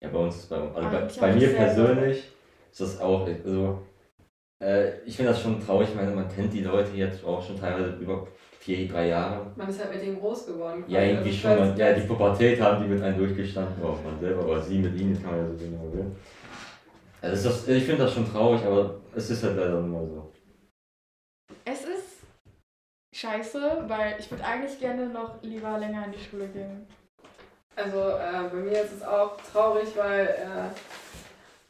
Ja, 0.00 0.08
bei 0.08 0.18
uns 0.18 0.36
ist 0.36 0.48
bei, 0.50 0.56
also 0.56 0.72
Ah, 0.80 0.90
bei, 0.90 1.20
bei 1.20 1.32
mir 1.34 1.48
persönlich 1.48 2.24
ist 2.70 2.80
das 2.80 3.00
auch, 3.00 3.26
also 3.26 3.78
äh, 4.62 5.00
ich 5.04 5.16
finde 5.16 5.32
das 5.32 5.40
schon 5.42 5.60
traurig, 5.64 5.88
ich 5.88 5.94
meine, 5.94 6.12
man 6.12 6.28
kennt 6.28 6.52
die 6.52 6.62
Leute 6.62 6.92
jetzt 6.96 7.24
auch 7.24 7.44
schon 7.44 7.58
teilweise 7.58 7.96
über 7.96 8.26
vier, 8.60 8.88
drei 8.88 9.08
Jahre. 9.08 9.50
Man 9.56 9.68
ist 9.68 9.80
halt 9.80 9.92
mit 9.92 10.02
denen 10.02 10.20
groß 10.20 10.46
geworden. 10.46 10.84
Ja, 10.86 11.02
irgendwie 11.02 11.30
Also, 11.30 11.40
schon, 11.40 11.58
man, 11.58 11.76
ja, 11.76 11.92
die 11.92 12.06
Pubertät 12.06 12.60
haben 12.60 12.82
die 12.82 12.88
mit 12.88 13.02
einem 13.02 13.18
durchgestanden, 13.18 13.82
auch 13.84 14.02
man 14.04 14.20
selber, 14.20 14.42
aber 14.44 14.60
sie 14.60 14.78
mit 14.78 14.98
ihnen, 14.98 15.20
kann 15.20 15.32
man 15.32 15.40
ja 15.40 15.48
so 15.50 15.64
genau 15.64 15.90
sehen. 15.92 16.16
Also 17.20 17.36
ist 17.36 17.46
das, 17.46 17.68
ich 17.68 17.84
finde 17.84 18.04
das 18.04 18.14
schon 18.14 18.30
traurig, 18.30 18.64
aber 18.64 19.00
es 19.14 19.30
ist 19.30 19.42
halt 19.42 19.56
leider 19.56 19.78
immer 19.78 20.06
so. 20.06 20.32
Es 21.64 21.82
ist 21.84 22.20
scheiße, 23.14 23.84
weil 23.86 24.16
ich 24.18 24.30
würde 24.30 24.44
eigentlich 24.44 24.78
gerne 24.80 25.06
noch 25.06 25.42
lieber 25.42 25.78
länger 25.78 26.06
in 26.06 26.12
die 26.12 26.18
Schule 26.18 26.46
gehen. 26.48 26.86
Also 27.76 27.98
äh, 27.98 28.48
bei 28.50 28.58
mir 28.58 28.82
ist 28.82 28.92
es 28.92 29.02
auch 29.02 29.36
traurig, 29.52 29.88
weil 29.96 30.26
äh, 30.26 31.01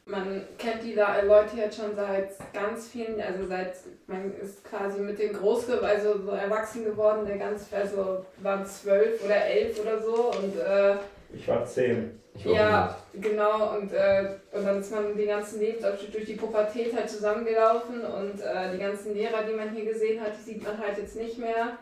man 0.05 0.43
kennt 0.59 0.83
die 0.83 0.95
da 0.95 1.21
Leute 1.23 1.57
jetzt 1.57 1.77
schon 1.79 1.95
seit 1.95 2.31
ganz 2.53 2.89
vielen, 2.89 3.21
also 3.21 3.47
seit 3.47 3.75
man 4.07 4.35
ist 4.37 4.65
quasi 4.65 5.01
mit 5.01 5.19
den 5.19 5.33
groß, 5.33 5.71
also 5.81 6.19
so 6.25 6.31
erwachsen 6.33 6.85
geworden, 6.85 7.25
der 7.27 7.39
ganz, 7.39 7.67
also 7.73 8.25
waren 8.39 8.67
zwölf 8.67 9.25
oder 9.25 9.37
elf 9.47 9.81
oder 9.81 10.01
so 10.03 10.33
und 10.33 10.59
äh, 10.59 10.97
Ich 11.33 11.47
war 11.47 11.65
zehn. 11.65 12.19
Ich 12.35 12.47
hoffe 12.47 12.57
ja, 12.57 12.99
genau 13.21 13.77
und, 13.77 13.93
äh, 13.93 14.37
und 14.53 14.65
dann 14.65 14.81
ist 14.81 14.91
man 14.91 15.17
den 15.17 15.29
ganzen 15.29 15.61
Lebensabschnitt 15.61 16.15
durch 16.15 16.25
die 16.25 16.35
Pubertät 16.35 16.97
halt 16.97 17.09
zusammengelaufen 17.11 18.01
und 18.03 18.41
äh, 18.41 18.73
die 18.73 18.79
ganzen 18.79 19.15
Lehrer, 19.15 19.43
die 19.43 19.55
man 19.55 19.71
hier 19.71 19.85
gesehen 19.85 20.21
hat, 20.21 20.33
die 20.39 20.43
sieht 20.43 20.63
man 20.65 20.79
halt 20.79 20.97
jetzt 20.99 21.15
nicht 21.17 21.39
mehr. 21.39 21.77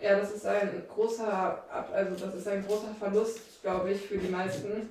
Ja, 0.00 0.18
das 0.18 0.32
ist 0.32 0.46
ein 0.46 0.84
großer, 0.92 1.28
Ab- 1.30 1.92
also 1.94 2.14
das 2.26 2.34
ist 2.34 2.48
ein 2.48 2.64
großer 2.66 2.94
Verlust, 2.98 3.40
glaube 3.62 3.90
ich, 3.92 4.00
für 4.06 4.16
die 4.16 4.28
meisten. 4.28 4.88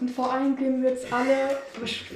Und 0.00 0.10
vor 0.10 0.32
allem 0.32 0.56
gehen 0.56 0.82
wir 0.82 0.90
jetzt 0.90 1.12
alle, 1.12 1.58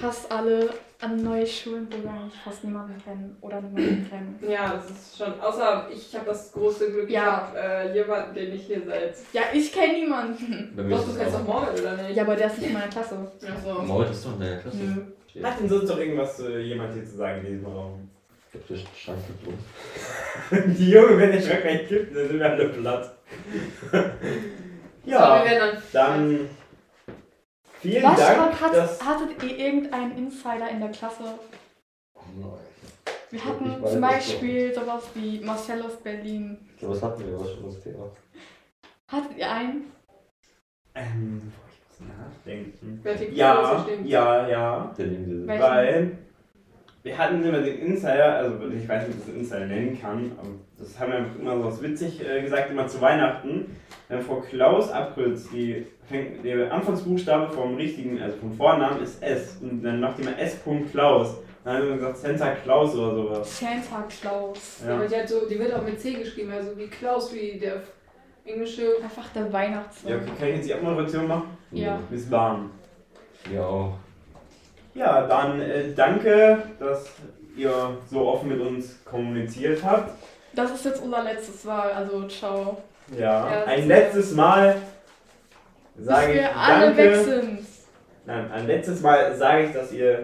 fast 0.01 0.31
alle, 0.31 0.71
an 1.01 1.21
neue 1.21 1.45
Schulen, 1.45 1.89
wo 1.91 2.01
wir 2.05 2.11
eigentlich 2.11 2.41
fast 2.45 2.63
niemanden 2.63 2.95
kennen 3.03 3.37
oder 3.41 3.61
niemanden 3.61 4.09
kennen. 4.11 4.39
Ja, 4.49 4.75
das 4.75 4.89
ist 4.89 5.19
schon. 5.19 5.41
Außer 5.41 5.89
ich 5.93 6.15
habe 6.15 6.27
das 6.27 6.53
große 6.53 6.93
Glück, 6.93 7.11
Ja. 7.11 7.21
ich 7.53 7.59
habe 7.59 7.59
äh, 7.59 7.95
jemanden, 7.95 8.35
den 8.37 8.55
ich 8.55 8.67
hier 8.67 8.83
seit. 8.87 9.17
Ja, 9.33 9.43
ich 9.53 9.73
kenne 9.73 9.95
niemanden. 9.95 10.73
Bei 10.77 10.83
mir 10.85 10.95
Doch, 10.97 11.05
du 11.05 11.11
es 11.11 11.19
kennst 11.19 11.35
auch- 11.35 11.41
doch 11.41 11.47
Morbid, 11.49 11.81
oder 11.81 11.97
nicht? 11.97 12.17
Ja, 12.17 12.23
aber 12.23 12.37
der 12.37 12.47
ist 12.47 12.59
nicht 12.59 12.69
in 12.69 12.75
meiner 12.75 12.87
Klasse. 12.89 13.17
Achso. 13.53 13.83
Maud 13.83 14.11
ist 14.11 14.25
doch 14.25 14.35
in 14.35 14.41
der 14.41 14.59
Klasse. 14.61 14.79
Hat 15.43 15.59
denn 15.61 15.69
sonst 15.69 15.89
noch 15.89 15.99
irgendwas 15.99 16.39
äh, 16.41 16.59
jemand 16.61 16.95
hier 16.95 17.05
zu 17.05 17.17
sagen 17.17 17.45
in 17.45 17.53
diesem 17.55 17.67
Raum? 17.67 18.09
Ich 18.55 18.61
hab 18.61 18.69
das 18.69 18.79
geklopft. 19.27 20.79
Die 20.79 20.91
Junge, 20.91 21.19
wenn 21.19 21.33
der 21.33 21.41
Schrank 21.41 21.63
gleich 21.63 21.89
kippt, 21.89 22.15
dann 22.15 22.29
sind 22.29 22.39
wir 22.39 22.51
alle 22.51 22.69
platt. 22.69 23.15
So, 23.91 23.99
ja, 25.11 25.43
wir 25.43 25.51
werden 25.51 25.79
dann. 25.93 26.29
dann 26.29 26.49
vielen 27.83 28.03
Was 28.05 28.17
Dank. 28.19 28.61
hat, 28.61 28.75
dass, 28.75 29.05
hattet 29.05 29.43
ihr 29.43 29.59
irgendeinen 29.59 30.17
Insider 30.17 30.69
in 30.71 30.81
der 30.81 30.91
Klasse? 30.91 31.25
Wir 33.31 33.39
Ich 33.39 33.45
hatten 33.45 33.87
zum 33.87 34.01
Beispiel 34.01 34.75
sowas 34.75 35.05
wie 35.15 35.41
Marcel 35.41 35.83
aus 35.83 35.97
Berlin. 35.97 36.59
Ja, 36.81 36.89
was 36.89 37.03
hatten 37.03 37.27
wir? 37.27 37.39
Was 37.41 37.51
schon 37.53 37.65
das 37.67 37.81
Thema? 37.81 38.05
Hattet 39.11 39.37
ihr 39.37 39.51
einen? 39.51 39.93
ähm, 40.95 41.53
ich 41.71 42.01
muss 42.01 42.09
nachdenken. 42.09 43.01
Ja, 43.35 43.55
ja, 44.05 44.49
ja. 44.49 44.93
Welchen? 44.97 45.49
Weil 45.49 46.19
wir 47.03 47.19
hatten 47.19 47.43
immer 47.43 47.61
den 47.61 47.79
Insider, 47.79 48.37
also 48.37 48.57
ich 48.69 48.89
weiß 48.89 49.09
nicht, 49.09 49.17
ob 49.17 49.21
ich 49.21 49.27
das 49.27 49.35
Insider 49.35 49.67
nennen 49.67 49.99
kann, 50.01 50.33
aber 50.39 50.49
das 50.79 50.99
haben 50.99 51.13
wir 51.13 51.27
immer 51.41 51.57
so 51.57 51.65
was 51.65 51.83
witzig 51.83 52.25
äh, 52.27 52.43
gesagt, 52.43 52.71
immer 52.71 52.87
zu 52.87 53.01
Weihnachten. 53.01 53.77
Wenn 54.09 54.21
Frau 54.21 54.37
Klaus 54.41 54.91
abkürzt, 54.91 55.53
die 55.53 55.87
fängt, 56.05 56.45
der 56.45 56.73
Anfangsbuchstabe 56.73 57.53
vom 57.53 57.77
richtigen, 57.77 58.21
also 58.21 58.37
vom 58.37 58.53
Vornamen 58.53 59.03
ist 59.03 59.23
S 59.23 59.59
und 59.61 59.83
dann 59.83 60.01
macht 60.01 60.19
die 60.19 60.23
mal 60.23 60.39
S. 60.39 60.59
Klaus. 60.93 61.39
Dann 61.65 61.77
haben 61.77 61.89
wir 61.89 61.95
gesagt 61.95 62.19
Santa 62.19 62.51
Klaus 62.57 62.95
oder 62.95 63.15
sowas. 63.15 63.61
Santa 63.61 64.07
Claus. 64.21 64.83
Ja. 64.83 64.91
Ja. 64.91 64.97
aber 64.97 65.07
die, 65.07 65.17
hat 65.17 65.29
so, 65.29 65.49
die 65.49 65.59
wird 65.59 65.73
auch 65.73 65.83
mit 65.83 66.01
C 66.01 66.13
geschrieben, 66.13 66.53
also 66.53 66.77
wie 66.77 66.89
Klaus, 66.89 67.33
wie 67.35 67.59
der 67.59 67.83
englische. 68.45 68.97
Einfach 69.03 69.29
der 69.33 69.53
Weihnachtsmann. 69.53 70.13
Ja, 70.13 70.19
okay, 70.21 70.31
kann 70.39 70.49
ich 70.49 70.55
jetzt 70.57 70.69
die 70.69 70.75
Abmoderation 70.75 71.27
machen? 71.29 71.57
Ja. 71.71 71.99
Bis 72.11 72.31
warm. 72.31 72.71
Ja, 73.53 73.65
auch. 73.65 73.97
Ja, 74.95 75.27
dann 75.27 75.61
äh, 75.61 75.93
danke, 75.95 76.63
dass 76.79 77.07
ihr 77.57 77.97
so 78.11 78.29
offen 78.29 78.49
mit 78.49 78.61
uns 78.61 79.03
kommuniziert 79.05 79.83
habt. 79.85 80.11
Das 80.55 80.71
ist 80.71 80.85
jetzt 80.85 81.03
unser 81.03 81.23
letztes 81.23 81.65
Mal, 81.65 81.93
also 81.93 82.27
ciao. 82.29 82.83
Ja, 83.17 83.51
Ja, 83.51 83.65
ein 83.65 83.89
letztes 83.89 84.33
Mal 84.35 84.77
sage 85.99 86.33
ich 86.33 86.35
wir 86.41 86.57
alle 86.57 86.87
danke. 86.87 86.99
weg 86.99 87.17
sind. 87.17 87.67
Nein, 88.25 88.51
ein 88.53 88.67
letztes 88.67 89.01
Mal 89.01 89.35
sage 89.35 89.65
ich, 89.67 89.73
dass 89.73 89.93
ihr 89.93 90.23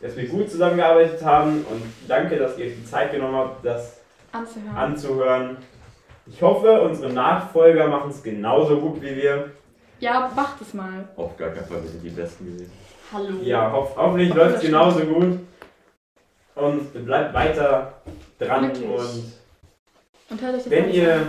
dass 0.00 0.16
wir 0.16 0.28
gut 0.28 0.50
zusammengearbeitet 0.50 1.24
haben 1.24 1.64
und 1.70 1.82
danke, 2.06 2.36
dass 2.36 2.58
ihr 2.58 2.66
euch 2.66 2.74
die 2.76 2.84
Zeit 2.84 3.12
genommen 3.12 3.34
habt, 3.36 3.64
das 3.64 4.00
Anzuhören. 4.32 4.76
anzuhören. 4.76 5.56
Ich 6.26 6.42
hoffe, 6.42 6.82
unsere 6.82 7.12
Nachfolger 7.12 7.86
machen 7.88 8.10
es 8.10 8.22
genauso 8.22 8.78
gut 8.80 9.00
wie 9.00 9.16
wir. 9.16 9.52
Ja, 10.00 10.30
macht 10.34 10.60
es 10.60 10.74
mal. 10.74 11.08
Auf 11.16 11.36
gar 11.36 11.50
keinen 11.50 11.66
Fall, 11.66 11.82
wir 11.82 11.90
sind 11.90 12.02
die 12.02 12.10
Besten 12.10 12.46
gewesen. 12.46 12.72
Hallo. 13.12 13.40
Ja, 13.42 13.70
hoff, 13.72 13.96
hoffentlich 13.96 14.34
läuft 14.34 14.56
es 14.56 14.62
genauso 14.62 15.00
gut. 15.00 15.38
Und 16.54 17.04
bleibt 17.04 17.34
weiter 17.34 18.00
dran 18.38 18.70
und 18.70 18.82
Und 20.30 20.40
hört 20.40 20.54
euch 20.56 20.62
das 20.62 20.70
wenn 20.70 20.84
an. 20.84 20.90
ihr 20.92 21.26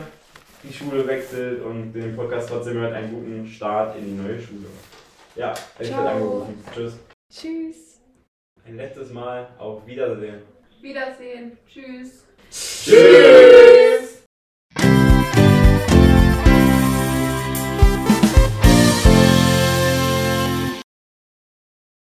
die 0.64 0.74
Schule 0.74 1.06
wechselt 1.06 1.62
und 1.64 1.92
den 1.94 2.16
Podcast 2.16 2.50
trotzdem 2.50 2.76
hört, 2.80 2.94
einen 2.94 3.12
guten 3.14 3.46
Start 3.48 3.96
in 3.98 4.06
die 4.06 4.22
neue 4.22 4.40
Schule. 4.42 4.68
Ja, 5.36 5.54
ich 5.80 5.90
werde 5.90 6.10
angerufen. 6.10 6.64
Tschüss. 6.74 6.94
Tschüss. 7.32 8.00
Ein 8.66 8.78
letztes 8.78 9.12
Mal 9.12 9.48
auf 9.60 9.86
Wiedersehen. 9.86 10.42
Wiedersehen. 10.82 11.58
Tschüss. 11.68 12.24
Tschüss. 12.50 13.27